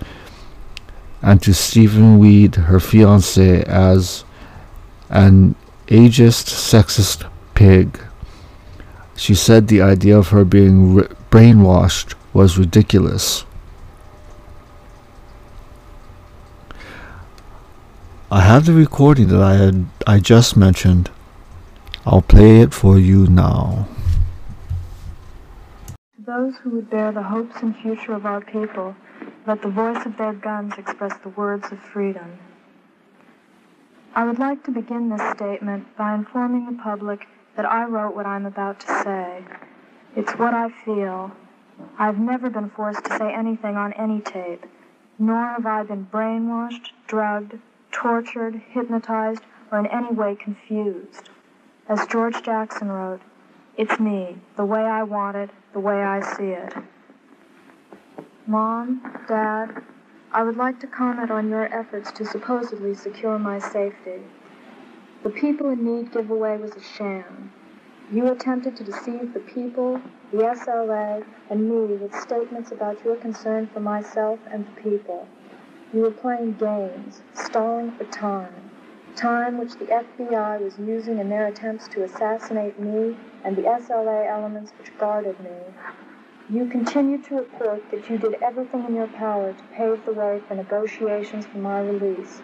and 1.21 1.41
to 1.41 1.53
Stephen 1.53 2.19
Weed, 2.19 2.55
her 2.55 2.79
fiance, 2.79 3.63
as 3.63 4.23
an 5.09 5.55
ageist, 5.91 6.47
sexist 6.47 7.29
pig. 7.53 7.99
She 9.17 9.35
said 9.35 9.67
the 9.67 9.81
idea 9.81 10.17
of 10.17 10.29
her 10.29 10.45
being 10.45 10.99
brainwashed 11.29 12.15
was 12.33 12.57
ridiculous. 12.57 13.45
I 18.31 18.39
have 18.39 18.65
the 18.65 18.73
recording 18.73 19.27
that 19.27 19.41
I 19.41 19.55
had 19.55 19.85
I 20.07 20.19
just 20.19 20.55
mentioned. 20.55 21.11
I'll 22.05 22.21
play 22.21 22.61
it 22.61 22.73
for 22.73 22.97
you 22.97 23.27
now. 23.27 23.89
To 25.87 26.21
those 26.25 26.53
who 26.63 26.69
would 26.69 26.89
bear 26.89 27.11
the 27.11 27.23
hopes 27.23 27.57
and 27.61 27.75
future 27.75 28.13
of 28.13 28.25
our 28.25 28.39
people, 28.39 28.95
let 29.45 29.61
the 29.61 29.69
voice 29.69 30.05
of 30.05 30.15
their 30.15 30.33
guns 30.33 30.73
express 30.77 31.17
the 31.17 31.29
words 31.29 31.69
of 31.69 31.79
freedom. 31.79 32.39
I 34.13 34.25
would 34.25 34.39
like 34.39 34.61
to 34.65 34.71
begin 34.71 35.07
this 35.07 35.21
statement 35.31 35.95
by 35.95 36.13
informing 36.13 36.65
the 36.65 36.83
public 36.83 37.27
that 37.55 37.65
I 37.65 37.85
wrote 37.85 38.13
what 38.13 38.25
I'm 38.25 38.45
about 38.45 38.81
to 38.81 38.87
say. 39.03 39.45
It's 40.17 40.33
what 40.33 40.53
I 40.53 40.69
feel. 40.83 41.31
I've 41.97 42.19
never 42.19 42.49
been 42.49 42.69
forced 42.71 43.05
to 43.05 43.17
say 43.17 43.33
anything 43.33 43.77
on 43.77 43.93
any 43.93 44.19
tape, 44.19 44.65
nor 45.17 45.45
have 45.45 45.65
I 45.65 45.83
been 45.83 46.07
brainwashed, 46.11 46.89
drugged, 47.07 47.57
tortured, 47.93 48.61
hypnotized, 48.71 49.43
or 49.71 49.79
in 49.79 49.85
any 49.87 50.13
way 50.13 50.35
confused. 50.35 51.29
As 51.87 52.05
George 52.07 52.43
Jackson 52.43 52.89
wrote, 52.91 53.21
it's 53.77 53.97
me, 53.97 54.37
the 54.57 54.65
way 54.65 54.81
I 54.81 55.03
want 55.03 55.37
it, 55.37 55.49
the 55.71 55.79
way 55.79 56.03
I 56.03 56.19
see 56.35 56.49
it. 56.49 56.73
Mom, 58.45 59.01
Dad, 59.29 59.83
I 60.33 60.43
would 60.43 60.55
like 60.55 60.79
to 60.79 60.87
comment 60.87 61.29
on 61.29 61.49
your 61.49 61.65
efforts 61.77 62.09
to 62.13 62.23
supposedly 62.23 62.95
secure 62.95 63.37
my 63.37 63.59
safety. 63.59 64.21
The 65.23 65.29
People 65.29 65.69
in 65.69 65.83
Need 65.83 66.13
giveaway 66.13 66.57
was 66.57 66.73
a 66.73 66.81
sham. 66.81 67.51
You 68.09 68.31
attempted 68.31 68.77
to 68.77 68.83
deceive 68.85 69.33
the 69.33 69.41
people, 69.41 70.01
the 70.31 70.43
SLA, 70.43 71.25
and 71.49 71.69
me 71.69 71.97
with 71.97 72.15
statements 72.15 72.71
about 72.71 73.03
your 73.03 73.17
concern 73.17 73.67
for 73.67 73.81
myself 73.81 74.39
and 74.49 74.65
the 74.65 74.81
people. 74.81 75.27
You 75.93 76.03
were 76.03 76.11
playing 76.11 76.53
games, 76.53 77.21
stalling 77.33 77.91
for 77.91 78.05
time. 78.05 78.71
Time 79.17 79.57
which 79.57 79.75
the 79.75 79.85
FBI 79.85 80.61
was 80.61 80.79
using 80.79 81.19
in 81.19 81.27
their 81.27 81.47
attempts 81.47 81.89
to 81.89 82.05
assassinate 82.05 82.79
me 82.79 83.17
and 83.43 83.57
the 83.57 83.63
SLA 83.63 84.29
elements 84.29 84.71
which 84.79 84.97
guarded 84.97 85.37
me. 85.41 85.57
You 86.51 86.65
continue 86.65 87.17
to 87.17 87.35
report 87.35 87.89
that 87.91 88.09
you 88.09 88.17
did 88.17 88.35
everything 88.41 88.83
in 88.83 88.93
your 88.93 89.07
power 89.07 89.53
to 89.53 89.63
pave 89.71 90.03
the 90.03 90.11
way 90.11 90.41
for 90.45 90.53
negotiations 90.53 91.45
for 91.45 91.59
my 91.59 91.79
release. 91.79 92.41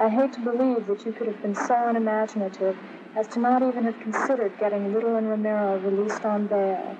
I 0.00 0.08
hate 0.08 0.32
to 0.32 0.40
believe 0.40 0.88
that 0.88 1.06
you 1.06 1.12
could 1.12 1.28
have 1.28 1.40
been 1.40 1.54
so 1.54 1.86
unimaginative 1.86 2.76
as 3.14 3.28
to 3.28 3.38
not 3.38 3.62
even 3.62 3.84
have 3.84 4.00
considered 4.00 4.58
getting 4.58 4.92
Little 4.92 5.14
and 5.14 5.28
Remiro 5.28 5.78
released 5.84 6.24
on 6.24 6.48
bail. 6.48 6.96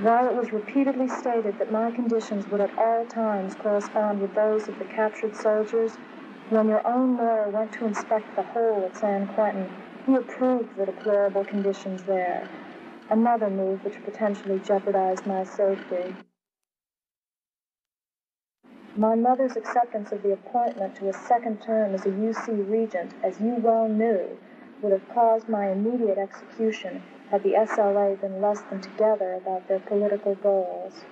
While 0.00 0.28
it 0.28 0.34
was 0.34 0.50
repeatedly 0.50 1.08
stated 1.08 1.58
that 1.58 1.70
my 1.70 1.90
conditions 1.90 2.48
would 2.48 2.62
at 2.62 2.78
all 2.78 3.04
times 3.04 3.54
correspond 3.54 4.22
with 4.22 4.34
those 4.34 4.66
of 4.66 4.78
the 4.78 4.86
captured 4.86 5.36
soldiers, 5.36 5.92
when 6.48 6.68
your 6.68 6.86
own 6.86 7.18
lawyer 7.18 7.50
went 7.50 7.70
to 7.72 7.84
inspect 7.84 8.34
the 8.34 8.42
hole 8.42 8.86
at 8.86 8.96
San 8.96 9.26
Quentin, 9.26 9.68
he 10.06 10.14
approved 10.14 10.74
the 10.78 10.86
deplorable 10.86 11.44
conditions 11.44 12.02
there. 12.04 12.48
Another 13.10 13.50
move 13.50 13.84
which 13.84 14.02
potentially 14.04 14.60
jeopardized 14.60 15.26
my 15.26 15.44
safety. 15.44 16.14
My 18.96 19.14
mother's 19.14 19.56
acceptance 19.56 20.12
of 20.12 20.22
the 20.22 20.32
appointment 20.32 20.96
to 20.96 21.08
a 21.08 21.12
second 21.12 21.60
term 21.60 21.94
as 21.94 22.06
a 22.06 22.10
UC 22.10 22.70
regent, 22.70 23.12
as 23.22 23.40
you 23.40 23.56
well 23.56 23.88
knew, 23.88 24.38
would 24.80 24.92
have 24.92 25.08
caused 25.12 25.48
my 25.48 25.70
immediate 25.70 26.16
execution 26.16 27.02
had 27.30 27.42
the 27.42 27.54
SLA 27.54 28.20
been 28.20 28.40
less 28.40 28.60
than 28.70 28.80
together 28.80 29.34
about 29.34 29.66
their 29.66 29.80
political 29.80 30.34
goals. 30.36 31.04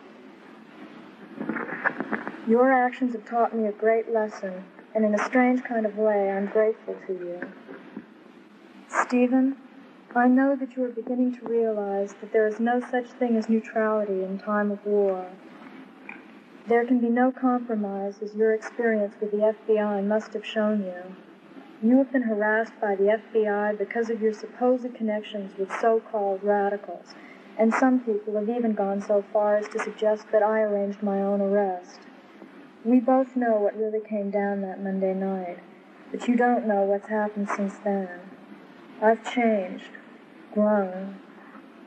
Your 2.47 2.73
actions 2.73 3.13
have 3.13 3.25
taught 3.25 3.57
me 3.57 3.67
a 3.67 3.73
great 3.73 4.13
lesson, 4.13 4.65
and 4.95 5.05
in 5.05 5.15
a 5.15 5.25
strange 5.25 5.65
kind 5.65 5.87
of 5.87 5.97
way, 5.97 6.31
I'm 6.31 6.47
grateful 6.47 6.97
to 7.07 7.13
you. 7.13 7.41
Stephen, 8.89 9.57
I 10.15 10.29
know 10.29 10.55
that 10.57 10.77
you 10.77 10.85
are 10.85 10.91
beginning 10.91 11.39
to 11.39 11.49
realize 11.49 12.13
that 12.21 12.35
there 12.35 12.47
is 12.47 12.61
no 12.61 12.81
such 12.81 13.07
thing 13.07 13.35
as 13.37 13.49
neutrality 13.49 14.23
in 14.23 14.39
time 14.39 14.71
of 14.71 14.85
war. 14.85 15.31
There 16.67 16.85
can 16.85 16.99
be 16.99 17.09
no 17.09 17.33
compromise, 17.33 18.17
as 18.21 18.35
your 18.35 18.53
experience 18.53 19.15
with 19.19 19.31
the 19.31 19.55
FBI 19.67 20.07
must 20.07 20.35
have 20.35 20.45
shown 20.45 20.83
you. 20.83 21.17
You 21.83 21.97
have 21.97 22.13
been 22.13 22.25
harassed 22.25 22.75
by 22.79 22.95
the 22.95 23.19
FBI 23.33 23.79
because 23.79 24.11
of 24.11 24.21
your 24.21 24.35
supposed 24.35 24.95
connections 24.95 25.57
with 25.57 25.73
so-called 25.81 26.45
radicals, 26.45 27.15
and 27.59 27.73
some 27.73 28.01
people 28.01 28.35
have 28.35 28.51
even 28.51 28.75
gone 28.75 29.01
so 29.01 29.25
far 29.33 29.57
as 29.57 29.67
to 29.69 29.79
suggest 29.79 30.27
that 30.31 30.43
I 30.43 30.61
arranged 30.61 31.03
my 31.03 31.23
own 31.23 31.41
arrest. 31.41 32.01
We 32.85 33.01
both 33.01 33.35
know 33.35 33.59
what 33.59 33.79
really 33.79 34.07
came 34.07 34.31
down 34.31 34.61
that 34.61 34.83
Monday 34.83 35.15
night, 35.15 35.61
but 36.11 36.29
you 36.29 36.37
don't 36.37 36.67
know 36.69 36.83
what's 36.83 37.09
happened 37.09 37.49
since 37.49 37.79
then. 37.83 38.11
I've 39.01 39.25
changed, 39.35 39.89
grown. 40.53 41.17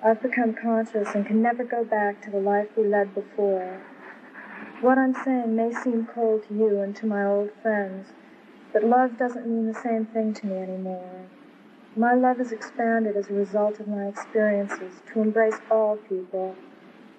I've 0.03 0.21
become 0.21 0.53
conscious 0.53 1.15
and 1.15 1.25
can 1.25 1.41
never 1.41 1.63
go 1.63 1.83
back 1.83 2.21
to 2.23 2.31
the 2.31 2.39
life 2.39 2.67
we 2.75 2.85
led 2.87 3.15
before. 3.15 3.81
What 4.81 4.97
I'm 4.97 5.13
saying 5.13 5.55
may 5.55 5.73
seem 5.73 6.07
cold 6.13 6.47
to 6.47 6.53
you 6.53 6.81
and 6.81 6.95
to 6.97 7.05
my 7.05 7.25
old 7.25 7.51
friends, 7.61 8.09
but 8.73 8.83
love 8.83 9.17
doesn't 9.17 9.47
mean 9.47 9.67
the 9.67 9.79
same 9.79 10.05
thing 10.05 10.33
to 10.35 10.47
me 10.47 10.57
anymore. 10.57 11.27
My 11.95 12.13
love 12.13 12.37
has 12.37 12.51
expanded 12.51 13.15
as 13.15 13.29
a 13.29 13.33
result 13.33 13.79
of 13.79 13.87
my 13.87 14.05
experiences 14.07 15.01
to 15.13 15.21
embrace 15.21 15.59
all 15.71 15.95
people. 15.95 16.55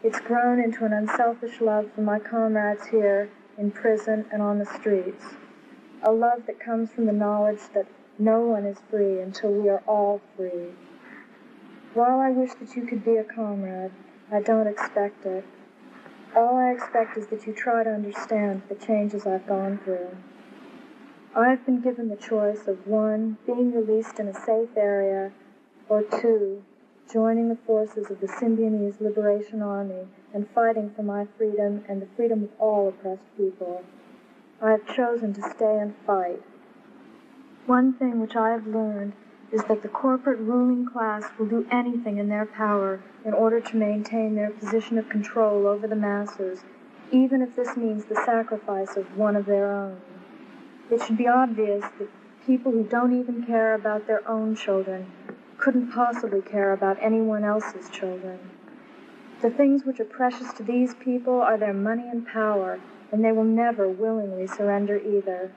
It's 0.03 0.21
grown 0.21 0.61
into 0.61 0.85
an 0.85 0.93
unselfish 0.93 1.61
love 1.61 1.91
for 1.95 2.03
my 2.03 2.19
comrades 2.19 2.87
here 2.89 3.31
in 3.57 3.71
prison 3.71 4.27
and 4.31 4.43
on 4.43 4.59
the 4.59 4.67
streets. 4.67 5.25
A 6.03 6.13
love 6.13 6.47
that 6.47 6.61
comes 6.61 6.93
from 6.93 7.07
the 7.07 7.13
knowledge 7.13 7.63
that 7.75 7.87
no 8.19 8.41
one 8.41 8.67
is 8.67 8.79
free 8.91 9.19
until 9.21 9.51
we 9.51 9.69
are 9.69 9.83
all 9.87 10.21
free. 10.37 10.75
While 11.97 12.21
I 12.21 12.29
wish 12.29 12.53
that 12.61 12.77
you 12.77 12.83
could 12.83 13.07
be 13.07 13.17
a 13.17 13.25
comrade, 13.25 13.91
I 14.31 14.43
don't 14.43 14.67
expect 14.67 15.25
it. 15.25 15.47
All 16.37 16.59
I 16.59 16.71
expect 16.71 17.17
is 17.17 17.29
that 17.29 17.47
you 17.47 17.55
try 17.55 17.85
to 17.85 17.91
understand 17.91 18.65
the 18.69 18.75
changes 18.75 19.27
I've 19.27 19.47
gone 19.47 19.79
through. 19.83 20.15
I've 21.35 21.65
been 21.65 21.81
given 21.81 22.11
the 22.11 22.17
choice 22.17 22.69
of 22.69 22.87
one, 22.87 23.39
being 23.47 23.73
released 23.73 24.21
in 24.21 24.29
a 24.29 24.35
safe 24.35 24.77
area, 24.77 25.33
or 25.89 26.03
two, 26.03 26.63
joining 27.11 27.49
the 27.49 27.57
forces 27.67 28.11
of 28.11 28.21
the 28.21 28.29
Symbionese 28.29 29.01
Liberation 29.01 29.63
Army 29.63 30.07
and 30.35 30.51
fighting 30.51 30.91
for 30.95 31.03
my 31.03 31.27
freedom 31.39 31.83
and 31.89 32.03
the 32.03 32.09
freedom 32.15 32.45
of 32.45 32.51
all 32.59 32.89
oppressed 32.89 33.35
people. 33.39 33.83
I 34.61 34.73
have 34.73 34.87
chosen 34.95 35.33
to 35.33 35.41
stay 35.41 35.79
and 35.79 35.95
fight. 36.07 36.43
One 37.65 37.95
thing 37.95 38.21
which 38.21 38.37
I 38.37 38.51
have 38.51 38.67
learned 38.67 39.15
is 39.53 39.63
that 39.65 39.83
the 39.83 39.89
corporate 39.89 40.39
ruling 40.41 40.87
class 40.87 41.25
will 41.39 41.47
do 41.47 41.67
anything 41.71 42.19
in 42.19 42.29
their 42.29 42.47
power 42.47 43.01
in 43.25 43.33
order 43.33 43.61
to 43.61 43.77
maintain 43.77 44.35
their 44.35 44.51
position 44.51 44.99
of 44.99 45.09
control 45.09 45.67
over 45.67 45.87
the 45.87 45.97
masses, 45.97 46.65
even 47.13 47.43
if 47.43 47.55
this 47.55 47.77
means 47.77 48.05
the 48.05 48.23
sacrifice 48.25 48.97
of 48.97 49.17
one 49.17 49.37
of 49.37 49.47
their 49.47 49.73
own. 49.73 50.01
It 50.91 51.03
should 51.03 51.17
be 51.17 51.29
obvious 51.29 51.83
that 51.99 52.09
people 52.47 52.73
who 52.73 52.85
don't 52.85 53.19
even 53.19 53.45
care 53.45 53.75
about 53.75 54.07
their 54.07 54.27
own 54.29 54.57
children 54.57 55.11
couldn't 55.59 55.91
possibly 55.93 56.43
care 56.43 56.73
about 56.73 56.99
anyone 57.01 57.45
else's 57.45 57.89
children. 57.91 58.39
The 59.43 59.51
things 59.51 59.85
which 59.85 60.01
are 60.01 60.05
precious 60.05 60.53
to 60.55 60.63
these 60.63 60.95
people 60.95 61.41
are 61.41 61.59
their 61.59 61.75
money 61.75 62.09
and 62.09 62.27
power, 62.27 62.81
and 63.13 63.25
they 63.25 63.33
will 63.33 63.45
never 63.45 63.89
willingly 63.89 64.47
surrender 64.47 64.99
either. 64.99 65.53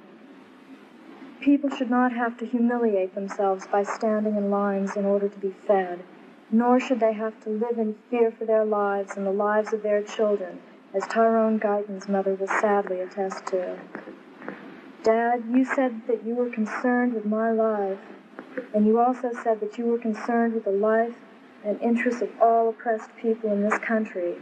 People 1.41 1.69
should 1.69 1.89
not 1.89 2.11
have 2.11 2.37
to 2.37 2.45
humiliate 2.45 3.15
themselves 3.15 3.65
by 3.67 3.83
standing 3.83 4.35
in 4.35 4.49
lines 4.49 4.97
in 4.97 5.05
order 5.05 5.29
to 5.29 5.39
be 5.39 5.55
fed, 5.65 6.03
nor 6.51 6.79
should 6.79 6.99
they 6.99 7.13
have 7.13 7.41
to 7.43 7.49
live 7.49 7.77
in 7.77 7.95
fear 8.09 8.31
for 8.31 8.45
their 8.45 8.65
lives 8.65 9.15
and 9.15 9.25
the 9.25 9.31
lives 9.31 9.71
of 9.71 9.81
their 9.81 10.03
children, 10.03 10.59
as 10.93 11.07
Tyrone 11.07 11.57
Guyton's 11.57 12.09
mother 12.09 12.35
will 12.35 12.47
sadly 12.47 12.99
attest 12.99 13.45
to. 13.47 13.79
Dad, 15.03 15.43
you 15.49 15.63
said 15.63 16.01
that 16.07 16.25
you 16.25 16.35
were 16.35 16.49
concerned 16.49 17.13
with 17.13 17.25
my 17.25 17.51
life. 17.51 17.99
And 18.73 18.85
you 18.85 18.99
also 18.99 19.31
said 19.43 19.61
that 19.61 19.77
you 19.77 19.85
were 19.85 19.97
concerned 19.97 20.53
with 20.53 20.65
the 20.65 20.71
life 20.71 21.15
and 21.63 21.79
interests 21.81 22.21
of 22.21 22.29
all 22.41 22.69
oppressed 22.69 23.15
people 23.15 23.51
in 23.51 23.61
this 23.61 23.79
country, 23.79 24.35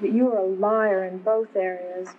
that 0.00 0.12
you 0.12 0.30
are 0.30 0.38
a 0.38 0.46
liar 0.46 1.04
in 1.04 1.18
both 1.18 1.56
areas. 1.56 2.10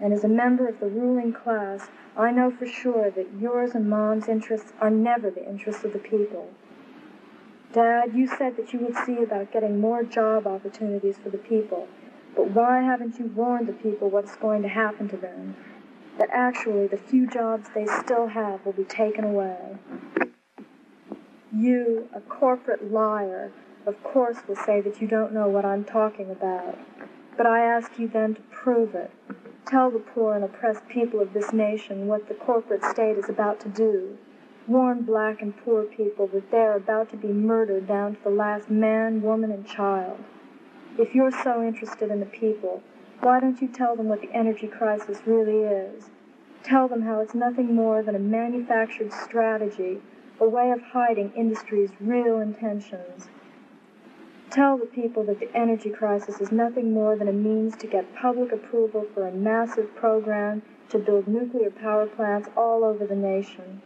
And 0.00 0.12
as 0.12 0.24
a 0.24 0.28
member 0.28 0.68
of 0.68 0.80
the 0.80 0.88
ruling 0.88 1.32
class, 1.32 1.88
I 2.18 2.30
know 2.30 2.50
for 2.50 2.66
sure 2.66 3.10
that 3.10 3.26
yours 3.38 3.74
and 3.74 3.90
Mom's 3.90 4.28
interests 4.28 4.72
are 4.80 4.90
never 4.90 5.30
the 5.30 5.46
interests 5.46 5.84
of 5.84 5.92
the 5.92 5.98
people. 5.98 6.50
Dad, 7.74 8.14
you 8.14 8.26
said 8.26 8.56
that 8.56 8.72
you 8.72 8.78
would 8.78 8.96
see 9.04 9.18
about 9.22 9.52
getting 9.52 9.80
more 9.80 10.02
job 10.02 10.46
opportunities 10.46 11.18
for 11.18 11.28
the 11.28 11.38
people, 11.38 11.88
But 12.34 12.50
why 12.50 12.82
haven't 12.82 13.18
you 13.18 13.26
warned 13.26 13.66
the 13.66 13.72
people 13.72 14.10
what's 14.10 14.36
going 14.36 14.62
to 14.62 14.68
happen 14.68 15.08
to 15.08 15.16
them? 15.16 15.56
That 16.18 16.30
actually 16.32 16.86
the 16.86 16.96
few 16.96 17.26
jobs 17.26 17.68
they 17.74 17.86
still 17.86 18.28
have 18.28 18.64
will 18.64 18.72
be 18.72 18.84
taken 18.84 19.24
away. 19.24 19.76
You, 21.54 22.08
a 22.14 22.20
corporate 22.20 22.92
liar, 22.92 23.52
of 23.86 24.02
course 24.02 24.38
will 24.48 24.56
say 24.56 24.80
that 24.82 25.00
you 25.00 25.08
don't 25.08 25.32
know 25.32 25.48
what 25.48 25.64
I'm 25.64 25.84
talking 25.84 26.30
about. 26.30 26.78
But 27.36 27.46
I 27.46 27.60
ask 27.60 27.98
you 27.98 28.08
then 28.08 28.34
to 28.36 28.42
prove 28.50 28.94
it. 28.94 29.10
Tell 29.66 29.90
the 29.90 29.98
poor 29.98 30.34
and 30.36 30.44
oppressed 30.44 30.86
people 30.86 31.18
of 31.18 31.32
this 31.32 31.52
nation 31.52 32.06
what 32.06 32.28
the 32.28 32.34
corporate 32.34 32.84
state 32.84 33.18
is 33.18 33.28
about 33.28 33.58
to 33.60 33.68
do. 33.68 34.16
Warn 34.68 35.02
black 35.02 35.42
and 35.42 35.56
poor 35.56 35.82
people 35.82 36.28
that 36.28 36.52
they're 36.52 36.76
about 36.76 37.10
to 37.10 37.16
be 37.16 37.32
murdered 37.32 37.88
down 37.88 38.14
to 38.14 38.22
the 38.22 38.30
last 38.30 38.70
man, 38.70 39.22
woman, 39.22 39.50
and 39.50 39.66
child. 39.66 40.22
If 40.96 41.16
you're 41.16 41.32
so 41.32 41.64
interested 41.64 42.12
in 42.12 42.20
the 42.20 42.26
people, 42.26 42.80
why 43.20 43.40
don't 43.40 43.60
you 43.60 43.66
tell 43.66 43.96
them 43.96 44.08
what 44.08 44.20
the 44.20 44.32
energy 44.32 44.68
crisis 44.68 45.26
really 45.26 45.64
is? 45.64 46.10
Tell 46.62 46.86
them 46.86 47.02
how 47.02 47.18
it's 47.18 47.34
nothing 47.34 47.74
more 47.74 48.04
than 48.04 48.14
a 48.14 48.20
manufactured 48.20 49.12
strategy, 49.12 50.00
a 50.38 50.48
way 50.48 50.70
of 50.70 50.80
hiding 50.80 51.32
industry's 51.34 51.90
real 51.98 52.38
intentions. 52.38 53.28
Tell 54.50 54.78
the 54.78 54.86
people 54.86 55.24
that 55.24 55.40
the 55.40 55.54
energy 55.56 55.90
crisis 55.90 56.40
is 56.40 56.52
nothing 56.52 56.92
more 56.92 57.16
than 57.16 57.28
a 57.28 57.32
means 57.32 57.76
to 57.76 57.86
get 57.86 58.14
public 58.14 58.52
approval 58.52 59.04
for 59.12 59.26
a 59.26 59.32
massive 59.32 59.94
program 59.96 60.62
to 60.88 60.98
build 60.98 61.26
nuclear 61.26 61.70
power 61.70 62.06
plants 62.06 62.48
all 62.56 62.84
over 62.84 63.04
the 63.06 63.16
nation. 63.16 63.82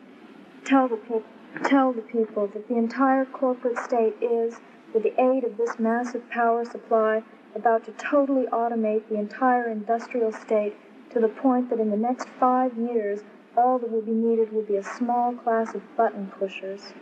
Tell 0.64 0.86
the, 0.86 0.96
pe- 0.96 1.62
tell 1.64 1.92
the 1.92 2.02
people 2.02 2.46
that 2.48 2.68
the 2.68 2.76
entire 2.76 3.24
corporate 3.24 3.78
state 3.78 4.14
is, 4.20 4.60
with 4.92 5.02
the 5.02 5.18
aid 5.20 5.44
of 5.44 5.56
this 5.56 5.78
massive 5.78 6.28
power 6.28 6.64
supply, 6.64 7.22
about 7.54 7.84
to 7.86 7.92
totally 7.92 8.46
automate 8.52 9.08
the 9.08 9.18
entire 9.18 9.68
industrial 9.68 10.30
state 10.30 10.74
to 11.10 11.18
the 11.18 11.28
point 11.28 11.70
that 11.70 11.80
in 11.80 11.90
the 11.90 11.96
next 11.96 12.28
five 12.38 12.76
years, 12.76 13.20
all 13.56 13.78
that 13.78 13.90
will 13.90 14.02
be 14.02 14.12
needed 14.12 14.52
will 14.52 14.62
be 14.62 14.76
a 14.76 14.84
small 14.84 15.32
class 15.34 15.74
of 15.74 15.96
button 15.96 16.30
pushers. 16.38 16.92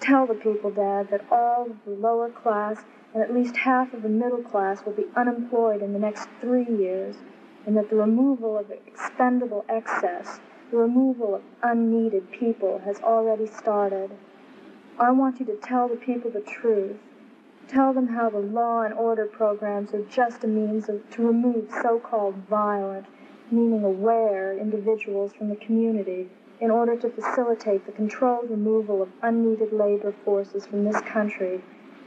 Tell 0.00 0.26
the 0.26 0.34
people, 0.34 0.70
Dad, 0.70 1.08
that 1.10 1.24
all 1.30 1.66
of 1.70 1.84
the 1.84 1.92
lower 1.92 2.28
class 2.28 2.84
and 3.14 3.22
at 3.22 3.32
least 3.32 3.56
half 3.56 3.94
of 3.94 4.02
the 4.02 4.08
middle 4.08 4.42
class 4.42 4.84
will 4.84 4.92
be 4.92 5.06
unemployed 5.16 5.82
in 5.82 5.92
the 5.92 5.98
next 5.98 6.28
three 6.40 6.66
years, 6.66 7.16
and 7.64 7.76
that 7.76 7.88
the 7.88 7.96
removal 7.96 8.58
of 8.58 8.70
expendable 8.70 9.64
excess, 9.68 10.40
the 10.70 10.76
removal 10.76 11.36
of 11.36 11.42
unneeded 11.62 12.30
people 12.32 12.80
has 12.84 13.00
already 13.00 13.46
started. 13.46 14.10
I 14.98 15.12
want 15.12 15.38
you 15.40 15.46
to 15.46 15.56
tell 15.56 15.88
the 15.88 15.96
people 15.96 16.30
the 16.30 16.40
truth. 16.40 16.96
Tell 17.68 17.92
them 17.92 18.08
how 18.08 18.28
the 18.30 18.38
law 18.38 18.82
and 18.82 18.92
order 18.92 19.26
programs 19.26 19.94
are 19.94 20.04
just 20.04 20.44
a 20.44 20.48
means 20.48 20.88
of, 20.88 21.08
to 21.12 21.26
remove 21.26 21.70
so-called 21.82 22.34
violent, 22.50 23.06
meaning 23.50 23.84
aware, 23.84 24.58
individuals 24.58 25.32
from 25.32 25.48
the 25.48 25.56
community 25.56 26.28
in 26.60 26.70
order 26.70 26.96
to 26.96 27.10
facilitate 27.10 27.84
the 27.86 27.92
controlled 27.92 28.50
removal 28.50 29.02
of 29.02 29.08
unneeded 29.22 29.72
labor 29.72 30.14
forces 30.24 30.66
from 30.66 30.84
this 30.84 31.00
country 31.02 31.60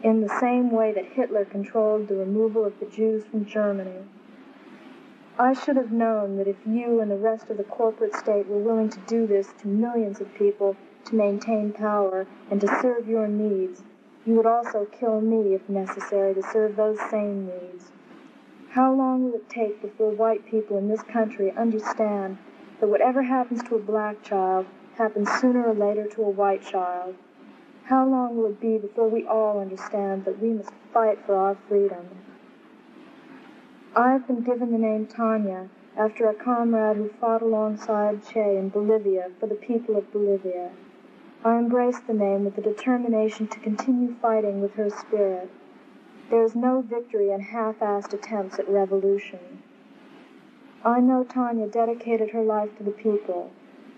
in 0.04 0.22
the 0.22 0.40
same 0.40 0.72
way 0.72 0.92
that 0.94 1.06
Hitler 1.06 1.46
controlled 1.46 2.08
the 2.08 2.16
removal 2.16 2.66
of 2.66 2.80
the 2.80 2.86
Jews 2.86 3.26
from 3.26 3.46
Germany. 3.46 4.04
I 5.40 5.54
should 5.54 5.76
have 5.76 5.92
known 5.92 6.38
that 6.38 6.48
if 6.48 6.58
you 6.66 7.00
and 7.00 7.12
the 7.12 7.16
rest 7.16 7.50
of 7.50 7.58
the 7.58 7.64
corporate 7.64 8.16
state 8.16 8.48
were 8.48 8.58
willing 8.58 8.90
to 8.90 9.00
do 9.08 9.28
this 9.28 9.54
to 9.62 9.68
millions 9.68 10.20
of 10.20 10.34
people 10.34 10.76
to 11.06 11.16
maintain 11.16 11.72
power 11.72 12.26
and 12.50 12.60
to 12.62 12.80
serve 12.82 13.08
your 13.08 13.28
needs, 13.28 13.84
you 14.26 14.34
would 14.36 14.46
also 14.46 14.86
kill 14.86 15.22
me 15.22 15.54
if 15.54 15.70
necessary 15.70 16.34
to 16.34 16.42
serve 16.42 16.76
those 16.76 17.00
same 17.12 17.46
needs. 17.46 17.92
How 18.72 18.94
long 18.94 19.26
will 19.26 19.36
it 19.36 19.50
take 19.50 19.82
before 19.82 20.12
white 20.12 20.46
people 20.46 20.78
in 20.78 20.90
this 20.90 21.04
country 21.04 21.52
understand 21.52 22.38
that 22.80 22.88
whatever 22.88 23.24
happens 23.24 23.64
to 23.64 23.76
a 23.76 23.80
black 23.80 24.24
child 24.24 24.66
happens 24.98 25.30
sooner 25.40 25.68
or 25.68 25.74
later 25.74 26.08
to 26.08 26.22
a 26.24 26.30
white 26.30 26.64
child? 26.64 27.16
How 27.86 28.06
long 28.06 28.36
will 28.36 28.48
it 28.48 28.60
be 28.60 28.78
before 28.78 29.08
we 29.08 29.26
all 29.26 29.60
understand 29.60 30.26
that 30.26 30.42
we 30.42 30.50
must 30.50 30.72
fight 30.94 31.20
for 31.26 31.36
our 31.36 31.58
freedom? 31.70 32.08
I 33.96 34.12
have 34.12 34.28
been 34.28 34.42
given 34.42 34.72
the 34.72 34.78
name 34.78 35.08
Tanya 35.08 35.70
after 35.98 36.30
a 36.30 36.34
comrade 36.34 36.98
who 36.98 37.10
fought 37.20 37.42
alongside 37.42 38.24
Che 38.28 38.58
in 38.58 38.70
Bolivia 38.70 39.32
for 39.40 39.48
the 39.48 39.56
people 39.56 39.98
of 39.98 40.12
Bolivia. 40.12 40.70
I 41.44 41.58
embrace 41.58 42.00
the 42.00 42.14
name 42.14 42.46
with 42.46 42.56
the 42.56 42.62
determination 42.62 43.48
to 43.48 43.60
continue 43.60 44.16
fighting 44.22 44.62
with 44.62 44.74
her 44.74 44.90
spirit. 44.90 45.50
There 46.30 46.44
is 46.44 46.56
no 46.56 46.82
victory 46.82 47.32
in 47.32 47.40
half-assed 47.40 48.14
attempts 48.14 48.60
at 48.60 48.70
revolution. 48.70 49.64
I 50.88 51.02
know 51.02 51.26
Tanya 51.26 51.68
dedicated 51.68 52.30
her 52.30 52.42
life 52.42 52.78
to 52.78 52.84
the 52.86 52.92
people, 52.92 53.52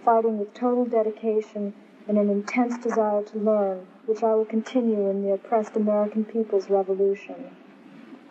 fighting 0.04 0.40
with 0.40 0.56
total 0.56 0.86
dedication 0.86 1.76
and 2.08 2.18
an 2.18 2.32
intense 2.32 2.84
desire 2.84 3.22
to 3.26 3.38
learn, 3.38 3.86
which 4.08 4.24
I 4.24 4.34
will 4.34 4.46
continue 4.46 5.08
in 5.08 5.22
the 5.22 5.34
oppressed 5.34 5.76
American 5.76 6.26
people's 6.26 6.68
revolution. 6.68 7.56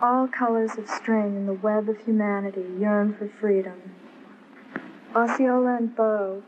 All 0.02 0.26
colors 0.26 0.76
of 0.76 0.88
string 0.88 1.36
in 1.36 1.46
the 1.46 1.52
web 1.52 1.88
of 1.88 1.98
humanity 1.98 2.66
yearn 2.80 3.14
for 3.14 3.28
freedom. 3.28 3.80
Osceola 5.14 5.76
and 5.76 5.94
Bo, 5.94 6.42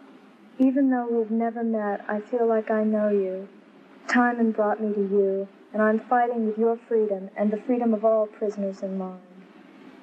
even 0.59 0.91
though 0.91 1.07
we've 1.09 1.31
never 1.31 1.63
met, 1.63 2.05
I 2.09 2.19
feel 2.19 2.45
like 2.45 2.73
I 2.73 2.83
know 2.83 3.11
you. 3.11 3.47
Timon 4.09 4.51
brought 4.51 4.83
me 4.83 4.93
to 4.95 5.01
you, 5.01 5.49
and 5.73 5.81
I'm 5.81 6.01
fighting 6.01 6.49
with 6.49 6.59
your 6.59 6.77
freedom 6.77 7.31
and 7.37 7.53
the 7.53 7.63
freedom 7.63 7.95
of 7.95 8.05
all 8.05 8.27
prisoners 8.27 8.83
in 8.83 8.99
mind. 8.99 9.30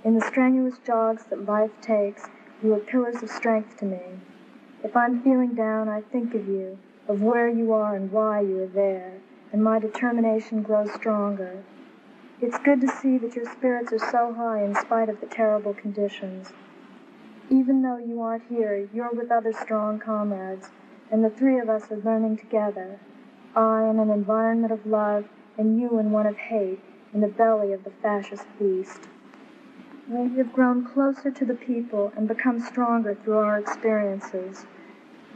In 0.08 0.14
the 0.18 0.26
strenuous 0.26 0.78
jogs 0.86 1.26
that 1.26 1.45
life 1.45 1.82
takes, 1.82 2.30
you 2.64 2.74
are 2.74 2.80
pillars 2.80 3.22
of 3.22 3.30
strength 3.30 3.76
to 3.80 3.86
me. 3.86 3.99
If 4.82 4.95
I'm 4.95 5.22
feeling 5.22 5.53
down, 5.53 5.89
I 5.89 5.99
think 5.99 6.34
of 6.34 6.47
you, 6.47 6.80
of 7.10 7.22
where 7.22 7.49
you 7.49 7.74
are 7.74 7.93
and 7.93 8.10
why 8.10 8.39
you 8.39 8.64
are 8.64 8.68
there, 8.68 9.16
and 9.51 9.62
my 9.62 9.80
determination 9.80 10.64
grows 10.64 10.93
stronger. 10.93 11.62
It's 12.39 12.58
good 12.58 12.80
to 12.80 12.88
see 12.88 13.18
that 13.18 13.36
your 13.36 13.51
spirits 13.51 13.91
are 13.91 13.99
so 13.99 14.34
high 14.34 14.64
in 14.64 14.76
spite 14.76 15.10
of 15.10 15.20
the 15.20 15.26
terrible 15.28 15.74
conditions. 15.74 16.53
Even 17.49 17.82
though 17.82 17.97
you 17.97 18.22
aren't 18.22 18.47
here, 18.47 18.88
you're 18.93 19.12
with 19.12 19.30
other 19.30 19.51
strong 19.51 19.99
comrades, 19.99 20.70
and 21.12 21.22
the 21.22 21.30
three 21.30 21.60
of 21.60 21.68
us 21.68 21.91
are 21.91 21.97
learning 21.97 22.38
together. 22.38 22.97
I 23.58 23.84
in 23.89 23.99
an 23.99 24.10
environment 24.10 24.72
of 24.72 24.86
love, 24.86 25.26
and 25.58 25.82
you 25.82 25.99
in 25.99 26.12
one 26.12 26.28
of 26.28 26.38
hate, 26.38 26.80
in 27.14 27.20
the 27.20 27.28
belly 27.28 27.74
of 27.74 27.84
the 27.84 27.91
fascist 28.01 28.45
beast. 28.58 29.01
We 30.10 30.38
have 30.38 30.53
grown 30.53 30.86
closer 30.86 31.32
to 31.32 31.43
the 31.43 31.53
people 31.53 32.14
and 32.16 32.30
become 32.30 32.62
stronger 32.62 33.14
through 33.14 33.39
our 33.39 33.60
experiences. 33.60 34.66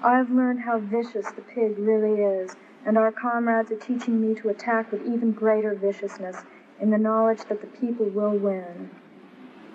I 0.01 0.15
have 0.15 0.31
learned 0.31 0.61
how 0.61 0.79
vicious 0.79 1.29
the 1.29 1.41
pig 1.41 1.77
really 1.77 2.21
is, 2.21 2.55
and 2.85 2.97
our 2.97 3.11
comrades 3.11 3.69
are 3.73 3.75
teaching 3.75 4.21
me 4.21 4.33
to 4.35 4.47
attack 4.47 4.89
with 4.89 5.05
even 5.05 5.33
greater 5.33 5.75
viciousness 5.75 6.45
in 6.79 6.89
the 6.89 6.97
knowledge 6.97 7.43
that 7.49 7.59
the 7.59 7.67
people 7.67 8.05
will 8.05 8.37
win. 8.37 8.91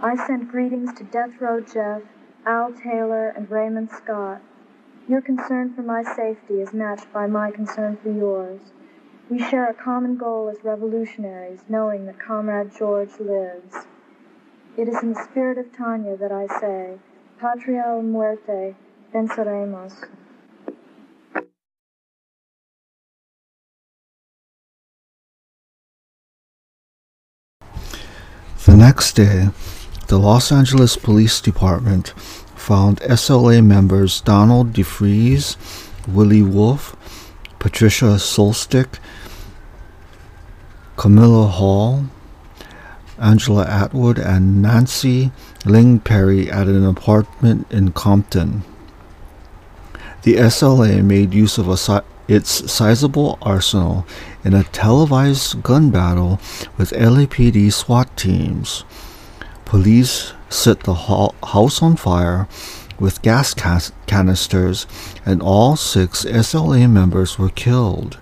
I 0.01 0.17
send 0.17 0.51
greetings 0.51 0.95
to 0.95 1.05
Death 1.05 1.43
Row 1.43 1.61
Jeff, 1.61 2.01
Al 2.47 2.73
Taylor, 2.73 3.29
and 3.29 3.51
Raymond 3.51 3.91
Scott. 3.91 4.41
Your 5.07 5.21
concern 5.21 5.75
for 5.75 5.83
my 5.83 6.05
safety 6.05 6.63
is 6.63 6.73
matched 6.73 7.13
by 7.13 7.27
my 7.27 7.51
concern 7.51 7.99
for 7.99 8.11
yours. 8.11 8.61
We 9.29 9.41
share 9.41 9.69
a 9.69 9.75
common 9.75 10.17
goal 10.17 10.49
as 10.49 10.65
revolutionaries, 10.65 11.65
knowing 11.69 12.07
that 12.07 12.19
Comrade 12.19 12.75
George 12.75 13.21
lives. 13.21 13.87
It 14.79 14.89
is 14.89 15.03
in 15.03 15.14
the 15.14 15.24
spirit 15.31 15.57
of 15.57 15.74
Tanya 15.74 16.18
that 16.18 16.31
I 16.31 16.47
say, 16.61 16.99
Patria 17.41 17.85
o 17.87 18.03
muerte, 18.03 18.74
venceremos. 19.11 19.95
The 28.66 28.77
next 28.77 29.12
day, 29.14 29.49
the 30.09 30.18
Los 30.18 30.53
Angeles 30.53 30.99
Police 30.99 31.41
Department 31.41 32.09
found 32.55 33.01
SLA 33.01 33.64
members 33.64 34.20
Donald 34.20 34.74
DeFreeze, 34.74 35.57
Willie 36.07 36.43
Wolfe, 36.43 36.95
Patricia 37.59 38.18
Soltysik, 38.18 38.99
Camilla 40.97 41.47
Hall, 41.47 42.05
Angela 43.19 43.64
Atwood, 43.67 44.19
and 44.19 44.61
Nancy 44.62 45.33
Ling 45.64 46.01
Perry 46.01 46.51
at 46.51 46.69
an 46.69 46.85
apartment 46.85 47.67
in 47.71 47.93
Compton. 47.93 48.62
The 50.23 50.37
SLA 50.37 51.03
made 51.05 51.35
use 51.35 51.59
of 51.59 51.79
si- 51.79 51.99
its 52.29 52.71
sizable 52.71 53.39
arsenal 53.41 54.07
in 54.45 54.55
a 54.55 54.64
televised 54.64 55.62
gun 55.62 55.91
battle 55.91 56.41
with 56.77 56.93
LAPD 56.93 57.73
SWAT 57.73 58.17
teams. 58.17 58.85
Police 59.64 60.33
set 60.49 60.81
the 60.81 60.95
ho- 60.95 61.35
house 61.45 61.83
on 61.83 61.97
fire 61.97 62.49
with 62.99 63.23
gas 63.23 63.55
cas- 63.55 63.93
canisters, 64.07 64.87
and 65.25 65.43
all 65.43 65.77
six 65.77 66.25
SLA 66.25 66.89
members 66.89 67.39
were 67.39 67.51
killed. 67.51 68.19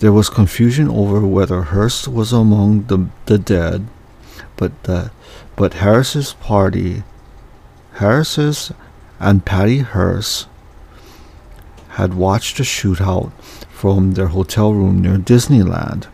There 0.00 0.12
was 0.12 0.30
confusion 0.30 0.88
over 0.88 1.20
whether 1.26 1.60
Hearst 1.60 2.08
was 2.08 2.32
among 2.32 2.84
the, 2.84 3.08
the 3.26 3.36
dead, 3.36 3.86
but 4.56 4.72
the, 4.84 5.10
but 5.56 5.74
Harris's 5.74 6.32
party, 6.32 7.02
Harris's 7.94 8.72
and 9.18 9.44
Patty 9.44 9.80
Hearst 9.80 10.48
had 12.00 12.14
watched 12.14 12.58
a 12.58 12.62
shootout 12.62 13.30
from 13.68 14.12
their 14.12 14.28
hotel 14.28 14.72
room 14.72 15.02
near 15.02 15.18
Disneyland. 15.18 16.06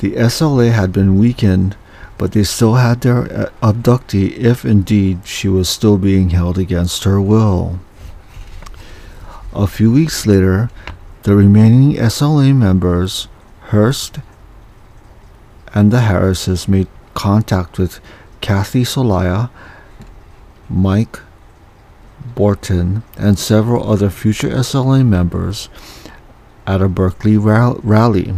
The 0.00 0.12
SLA 0.12 0.72
had 0.72 0.92
been 0.92 1.18
weakened, 1.18 1.74
but 2.18 2.32
they 2.32 2.44
still 2.44 2.74
had 2.74 3.00
their 3.00 3.22
uh, 3.32 3.50
abductee 3.62 4.36
if 4.36 4.66
indeed 4.66 5.20
she 5.24 5.48
was 5.48 5.70
still 5.70 5.96
being 5.96 6.30
held 6.30 6.58
against 6.58 7.04
her 7.04 7.18
will. 7.18 7.80
A 9.54 9.66
few 9.66 9.90
weeks 9.90 10.26
later, 10.26 10.68
the 11.22 11.36
remaining 11.36 11.96
SLA 11.96 12.54
members, 12.54 13.28
Hearst 13.70 14.18
and 15.74 15.90
the 15.90 16.00
Harrises, 16.00 16.68
made 16.68 16.88
contact 17.14 17.78
with 17.78 18.00
Kathy 18.40 18.82
Soliah, 18.82 19.50
Mike 20.68 21.20
Bortin, 22.34 23.02
and 23.16 23.38
several 23.38 23.88
other 23.88 24.10
future 24.10 24.50
SLA 24.50 25.06
members 25.06 25.68
at 26.66 26.82
a 26.82 26.88
Berkeley 26.88 27.36
rally. 27.36 28.34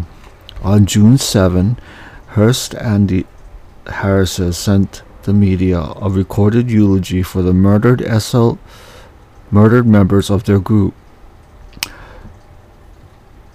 On 0.63 0.87
June 0.87 1.19
7, 1.19 1.79
Hearst 2.29 2.75
and 2.75 3.09
the 3.09 3.27
Harrises 3.87 4.57
sent 4.57 5.03
the 5.23 5.33
media 5.33 5.79
a 5.97 6.11
recorded 6.11 6.71
eulogy 6.71 7.23
for 7.23 7.43
the 7.43 7.53
murdered 7.53 8.03
SL 8.21 8.55
murdered 9.51 9.87
members 9.87 10.31
of 10.31 10.45
their 10.45 10.59
group. 10.59 10.95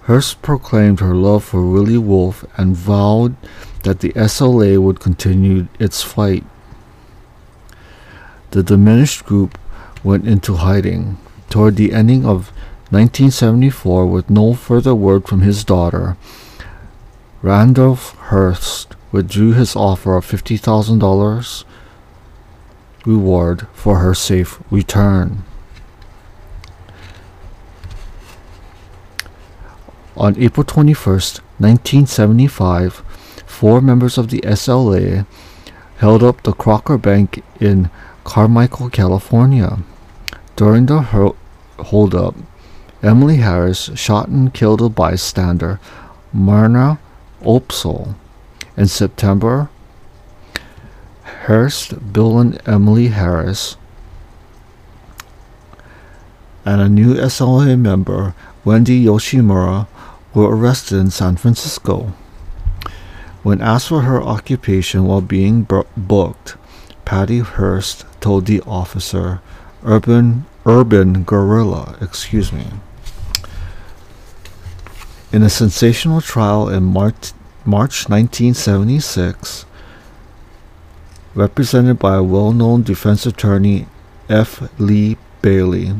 Hearst 0.10 0.42
proclaimed 0.42 1.02
her 1.02 1.14
love 1.14 1.44
for 1.44 1.70
Willie 1.70 2.00
Wolfe 2.00 2.44
and 2.58 2.76
vowed 2.76 3.36
that 3.84 4.00
the 4.00 4.12
SLA 4.14 4.80
would 4.80 5.00
continue 5.00 5.68
its 5.78 6.02
fight. 6.02 6.44
The 8.50 8.64
diminished 8.64 9.24
group 9.24 9.60
went 10.04 10.28
into 10.28 10.56
hiding 10.56 11.20
toward 11.52 11.76
the 11.76 11.94
ending 11.94 12.26
of 12.26 12.50
1974 12.90 14.08
with 14.08 14.32
no 14.32 14.56
further 14.56 14.96
word 14.96 15.28
from 15.28 15.42
his 15.42 15.64
daughter. 15.64 16.18
Randolph 17.44 18.16
Hearst 18.30 18.96
withdrew 19.12 19.54
his 19.54 19.76
offer 19.76 20.16
of 20.16 20.26
$50,000 20.26 21.64
reward 23.06 23.68
for 23.74 24.00
her 24.00 24.16
safe 24.16 24.60
return. 24.72 25.44
On 30.20 30.36
April 30.38 30.66
21, 30.66 31.14
1975, 31.60 32.96
four 33.46 33.80
members 33.80 34.18
of 34.18 34.30
the 34.30 34.42
SLA 34.42 35.26
held 36.00 36.22
up 36.24 36.44
the 36.44 36.52
Crocker 36.52 36.98
Bank 36.98 37.42
in 37.62 37.90
Carmichael, 38.26 38.90
California. 38.90 39.80
During 40.58 40.88
the 40.88 41.34
holdup, 41.78 42.36
Emily 43.02 43.38
Harris 43.38 43.92
shot 43.96 44.28
and 44.28 44.54
killed 44.54 44.82
a 44.82 44.90
bystander, 44.90 45.80
Myrna 46.34 47.00
Opsahl. 47.42 48.16
In 48.76 48.88
September, 48.88 49.70
Hearst, 51.46 52.12
Bill 52.12 52.40
and 52.40 52.62
Emily 52.68 53.08
Harris, 53.08 53.78
and 56.66 56.82
a 56.82 56.90
new 56.90 57.14
SLA 57.16 57.80
member, 57.80 58.36
Wendy 58.66 59.06
Yoshimura, 59.06 59.88
were 60.34 60.56
arrested 60.56 60.98
in 60.98 61.12
San 61.12 61.36
Francisco. 61.38 62.14
When 63.42 63.62
asked 63.62 63.88
for 63.88 64.02
her 64.02 64.22
occupation 64.22 65.06
while 65.06 65.22
being 65.22 65.68
booked, 65.98 66.56
Patty 67.06 67.40
Hearst 67.40 68.06
told 68.22 68.46
the 68.46 68.62
officer, 68.62 69.42
urban 69.84 70.46
urban 70.66 71.24
guerrilla, 71.24 71.98
excuse 72.02 72.52
me. 72.52 72.68
In 75.32 75.42
a 75.42 75.50
sensational 75.50 76.22
trial 76.22 76.70
in 76.70 76.84
March, 76.84 77.34
March 77.66 78.10
1976, 78.10 79.66
represented 81.34 81.98
by 82.00 82.16
a 82.16 82.24
well-known 82.24 82.84
defense 82.84 83.26
attorney 83.26 83.88
F. 84.28 84.70
Lee 84.80 85.18
Bailey, 85.42 85.94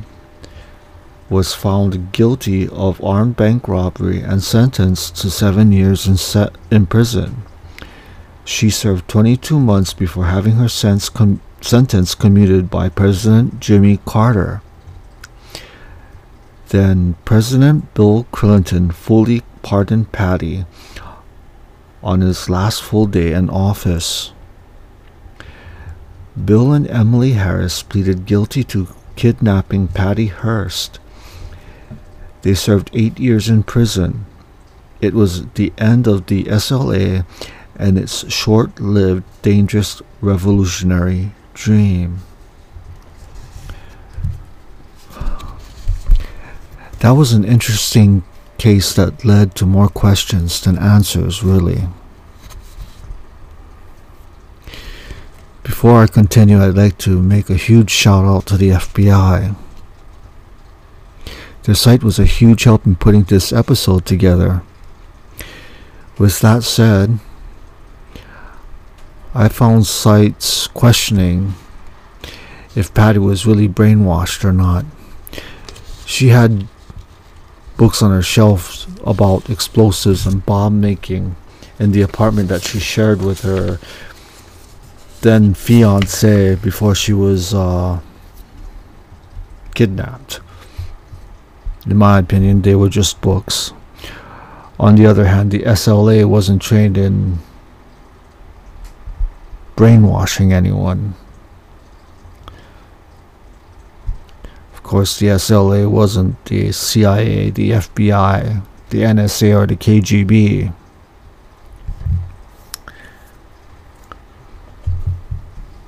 was 1.30 1.54
found 1.54 2.12
guilty 2.12 2.68
of 2.70 3.04
armed 3.04 3.36
bank 3.36 3.68
robbery 3.68 4.22
and 4.22 4.44
sentenced 4.44 5.16
to 5.18 5.30
seven 5.30 5.72
years 5.72 6.08
in, 6.08 6.18
se- 6.18 6.50
in 6.72 6.86
prison. 6.88 7.44
She 8.44 8.70
served 8.70 9.08
22 9.08 9.60
months 9.60 9.94
before 9.94 10.26
having 10.26 10.54
her 10.54 10.70
com- 11.14 11.42
sentence 11.62 12.16
commuted 12.16 12.70
by 12.70 12.90
President 12.90 13.60
Jimmy 13.60 14.00
Carter. 14.06 14.62
Then 16.70 17.16
President 17.26 17.94
Bill 17.94 18.26
Clinton 18.32 18.92
fully 18.92 19.44
pardoned 19.62 20.12
Patty 20.12 20.66
on 22.02 22.22
his 22.22 22.50
last 22.50 22.82
full 22.82 23.06
day 23.06 23.34
in 23.34 23.50
office. 23.50 24.32
Bill 26.44 26.72
and 26.72 26.88
Emily 26.88 27.34
Harris 27.34 27.84
pleaded 27.84 28.26
guilty 28.26 28.64
to 28.64 28.88
kidnapping 29.16 29.88
Patty 29.90 30.28
Hearst 30.28 31.00
they 32.42 32.54
served 32.54 32.90
eight 32.94 33.20
years 33.20 33.50
in 33.50 33.64
prison. 33.64 34.26
It 35.02 35.14
was 35.14 35.46
the 35.54 35.72
end 35.78 36.08
of 36.08 36.28
the 36.28 36.44
SLA 36.46 37.26
and 37.76 37.98
its 37.98 38.30
short 38.32 38.80
lived, 38.80 39.24
dangerous 39.42 40.02
revolutionary 40.22 41.32
dream. 41.54 42.20
That 47.00 47.12
was 47.12 47.32
an 47.32 47.46
interesting 47.46 48.24
case 48.58 48.94
that 48.94 49.24
led 49.24 49.56
to 49.56 49.66
more 49.66 49.88
questions 49.88 50.60
than 50.60 50.78
answers, 50.78 51.42
really. 51.42 51.88
Before 55.64 56.04
I 56.04 56.08
continue, 56.08 56.62
I'd 56.62 56.76
like 56.76 56.98
to 57.00 57.22
make 57.22 57.50
a 57.50 57.56
huge 57.56 57.90
shout 57.90 58.26
out 58.26 58.48
to 58.48 58.58
the 58.58 58.72
FBI. 58.72 59.56
Their 61.64 61.76
site 61.76 62.04
was 62.04 62.20
a 62.20 62.26
huge 62.26 62.64
help 62.64 62.86
in 62.86 62.96
putting 62.96 63.24
this 63.24 63.52
episode 63.52 64.06
together. 64.06 64.64
With 66.18 66.40
that 66.40 66.64
said, 66.64 67.20
I 69.34 69.48
found 69.48 69.86
sites 69.86 70.68
questioning 70.68 71.54
if 72.76 72.94
Patty 72.94 73.20
was 73.20 73.46
really 73.46 73.68
brainwashed 73.68 74.44
or 74.44 74.54
not. 74.54 74.86
She 76.06 76.30
had 76.30 76.68
books 77.78 78.02
on 78.02 78.12
her 78.12 78.22
shelves 78.22 78.88
about 79.06 79.50
explosives 79.50 80.26
and 80.26 80.46
bomb 80.46 80.82
making 80.82 81.36
in 81.78 81.92
the 81.92 82.02
apartment 82.02 82.50
that 82.50 82.64
she 82.64 82.80
shared 82.80 83.22
with 83.22 83.42
her 83.42 83.80
then 85.22 85.54
fiance 85.54 86.56
before 86.56 86.96
she 86.96 87.14
was 87.14 87.54
uh, 87.54 88.00
kidnapped. 89.76 90.40
In 91.90 91.98
my 91.98 92.20
opinion, 92.20 92.62
they 92.62 92.76
were 92.76 92.88
just 92.88 93.20
books. 93.20 93.74
On 94.80 94.96
the 94.96 95.08
other 95.08 95.26
hand, 95.26 95.50
the 95.50 95.64
SLA 95.64 96.24
wasn't 96.24 96.62
trained 96.62 97.00
in 97.00 97.40
brainwashing 99.76 100.54
anyone. 100.54 101.16
Of 104.74 104.84
course, 104.84 105.18
the 105.18 105.28
SLA 105.28 105.90
wasn't 105.90 106.46
the 106.46 106.72
CIA, 106.72 107.50
the 107.50 107.72
FBI, 107.72 108.62
the 108.92 109.00
NSA, 109.00 109.56
or 109.56 109.66
the 109.66 109.76
KGB. 109.76 110.72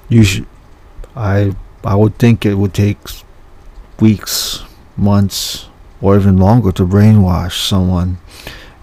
You 0.10 0.24
should, 0.24 0.48
I, 1.16 1.56
I 1.84 1.96
would 1.96 2.18
think 2.18 2.44
it 2.44 2.56
would 2.56 2.74
take 2.74 2.98
weeks, 4.00 4.64
months, 4.98 5.68
or 6.02 6.18
even 6.18 6.38
longer 6.38 6.72
to 6.72 6.86
brainwash 6.86 7.68
someone, 7.68 8.18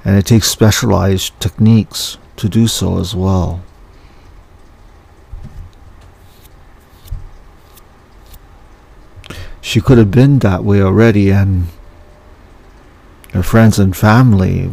and 0.04 0.16
it 0.16 0.26
takes 0.26 0.48
specialized 0.48 1.38
techniques 1.40 2.16
to 2.36 2.48
do 2.48 2.66
so 2.66 2.98
as 2.98 3.14
well. 3.14 3.60
She 9.60 9.80
could 9.80 9.98
have 9.98 10.10
been 10.10 10.38
that 10.38 10.64
way 10.64 10.80
already, 10.80 11.30
and 11.30 11.66
her 13.32 13.42
friends 13.42 13.78
and 13.78 13.94
family 13.94 14.70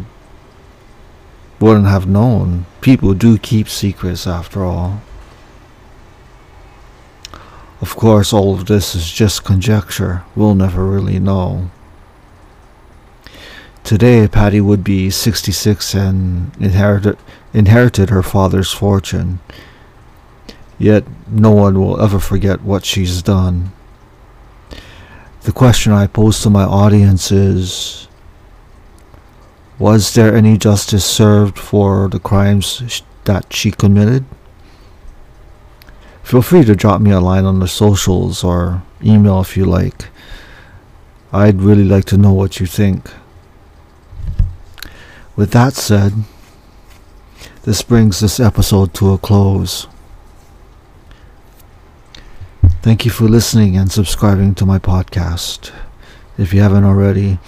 wouldn't 1.60 1.86
have 1.86 2.06
known. 2.06 2.64
People 2.80 3.12
do 3.12 3.36
keep 3.36 3.68
secrets 3.68 4.26
after 4.26 4.64
all. 4.64 5.02
Of 7.82 7.94
course, 7.94 8.32
all 8.32 8.54
of 8.54 8.66
this 8.66 8.94
is 8.94 9.10
just 9.10 9.44
conjecture. 9.44 10.24
We'll 10.34 10.54
never 10.54 10.86
really 10.86 11.18
know. 11.18 11.70
Today, 13.86 14.26
Patty 14.26 14.60
would 14.60 14.82
be 14.82 15.10
66 15.10 15.94
and 15.94 16.50
inherited, 16.56 17.16
inherited 17.54 18.10
her 18.10 18.20
father's 18.20 18.72
fortune. 18.72 19.38
Yet, 20.76 21.04
no 21.28 21.52
one 21.52 21.78
will 21.78 22.00
ever 22.00 22.18
forget 22.18 22.62
what 22.62 22.84
she's 22.84 23.22
done. 23.22 23.70
The 25.42 25.52
question 25.52 25.92
I 25.92 26.08
pose 26.08 26.42
to 26.42 26.50
my 26.50 26.64
audience 26.64 27.30
is 27.30 28.08
Was 29.78 30.14
there 30.14 30.34
any 30.34 30.58
justice 30.58 31.04
served 31.04 31.56
for 31.56 32.08
the 32.08 32.18
crimes 32.18 33.04
that 33.22 33.52
she 33.52 33.70
committed? 33.70 34.24
Feel 36.24 36.42
free 36.42 36.64
to 36.64 36.74
drop 36.74 37.00
me 37.00 37.12
a 37.12 37.20
line 37.20 37.44
on 37.44 37.60
the 37.60 37.68
socials 37.68 38.42
or 38.42 38.82
email 39.00 39.40
if 39.42 39.56
you 39.56 39.64
like. 39.64 40.08
I'd 41.32 41.62
really 41.62 41.84
like 41.84 42.06
to 42.06 42.16
know 42.16 42.32
what 42.32 42.58
you 42.58 42.66
think. 42.66 43.12
With 45.36 45.50
that 45.50 45.74
said, 45.74 46.14
this 47.64 47.82
brings 47.82 48.20
this 48.20 48.40
episode 48.40 48.94
to 48.94 49.12
a 49.12 49.18
close. 49.18 49.86
Thank 52.80 53.04
you 53.04 53.10
for 53.10 53.24
listening 53.24 53.76
and 53.76 53.92
subscribing 53.92 54.54
to 54.54 54.64
my 54.64 54.78
podcast. 54.78 55.72
If 56.38 56.54
you 56.54 56.62
haven't 56.62 56.84
already, 56.84 57.38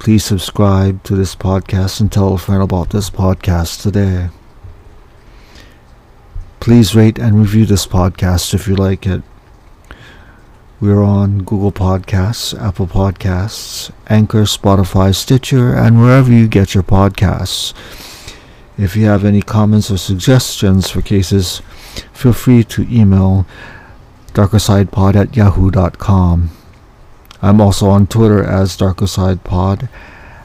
please 0.00 0.24
subscribe 0.24 1.04
to 1.04 1.14
this 1.14 1.36
podcast 1.36 2.00
and 2.00 2.10
tell 2.10 2.34
a 2.34 2.38
friend 2.38 2.60
about 2.60 2.90
this 2.90 3.08
podcast 3.08 3.82
today. 3.82 4.30
Please 6.58 6.96
rate 6.96 7.20
and 7.20 7.38
review 7.38 7.66
this 7.66 7.86
podcast 7.86 8.52
if 8.52 8.66
you 8.66 8.74
like 8.74 9.06
it. 9.06 9.22
We're 10.78 11.02
on 11.02 11.38
Google 11.38 11.72
Podcasts, 11.72 12.58
Apple 12.60 12.86
Podcasts, 12.86 13.90
Anchor, 14.08 14.42
Spotify, 14.42 15.14
Stitcher, 15.14 15.74
and 15.74 15.98
wherever 15.98 16.30
you 16.30 16.48
get 16.48 16.74
your 16.74 16.82
podcasts. 16.82 17.72
If 18.76 18.94
you 18.94 19.06
have 19.06 19.24
any 19.24 19.40
comments 19.40 19.90
or 19.90 19.96
suggestions 19.96 20.90
for 20.90 21.00
cases, 21.00 21.62
feel 22.12 22.34
free 22.34 22.62
to 22.64 22.86
email 22.90 23.46
darkersidepod 24.34 25.16
at 25.16 25.34
yahoo.com. 25.34 26.50
I'm 27.40 27.60
also 27.62 27.88
on 27.88 28.06
Twitter 28.06 28.44
as 28.44 28.76
darkersidepod 28.76 29.88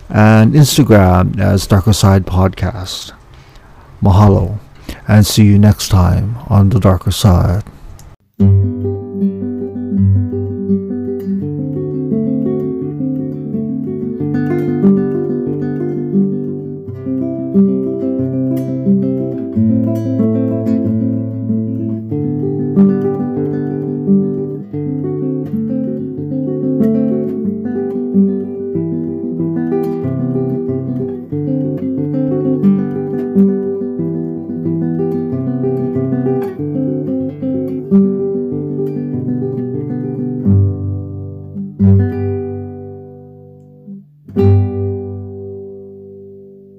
and 0.09 0.53
Instagram 0.53 1.39
as 1.41 1.67
darkerside 1.67 2.21
podcast. 2.21 3.11
Mahalo, 4.01 4.59
and 5.09 5.27
see 5.27 5.43
you 5.43 5.59
next 5.59 5.89
time 5.89 6.37
on 6.47 6.69
the 6.69 6.79
darker 6.79 7.11
side. 7.11 7.63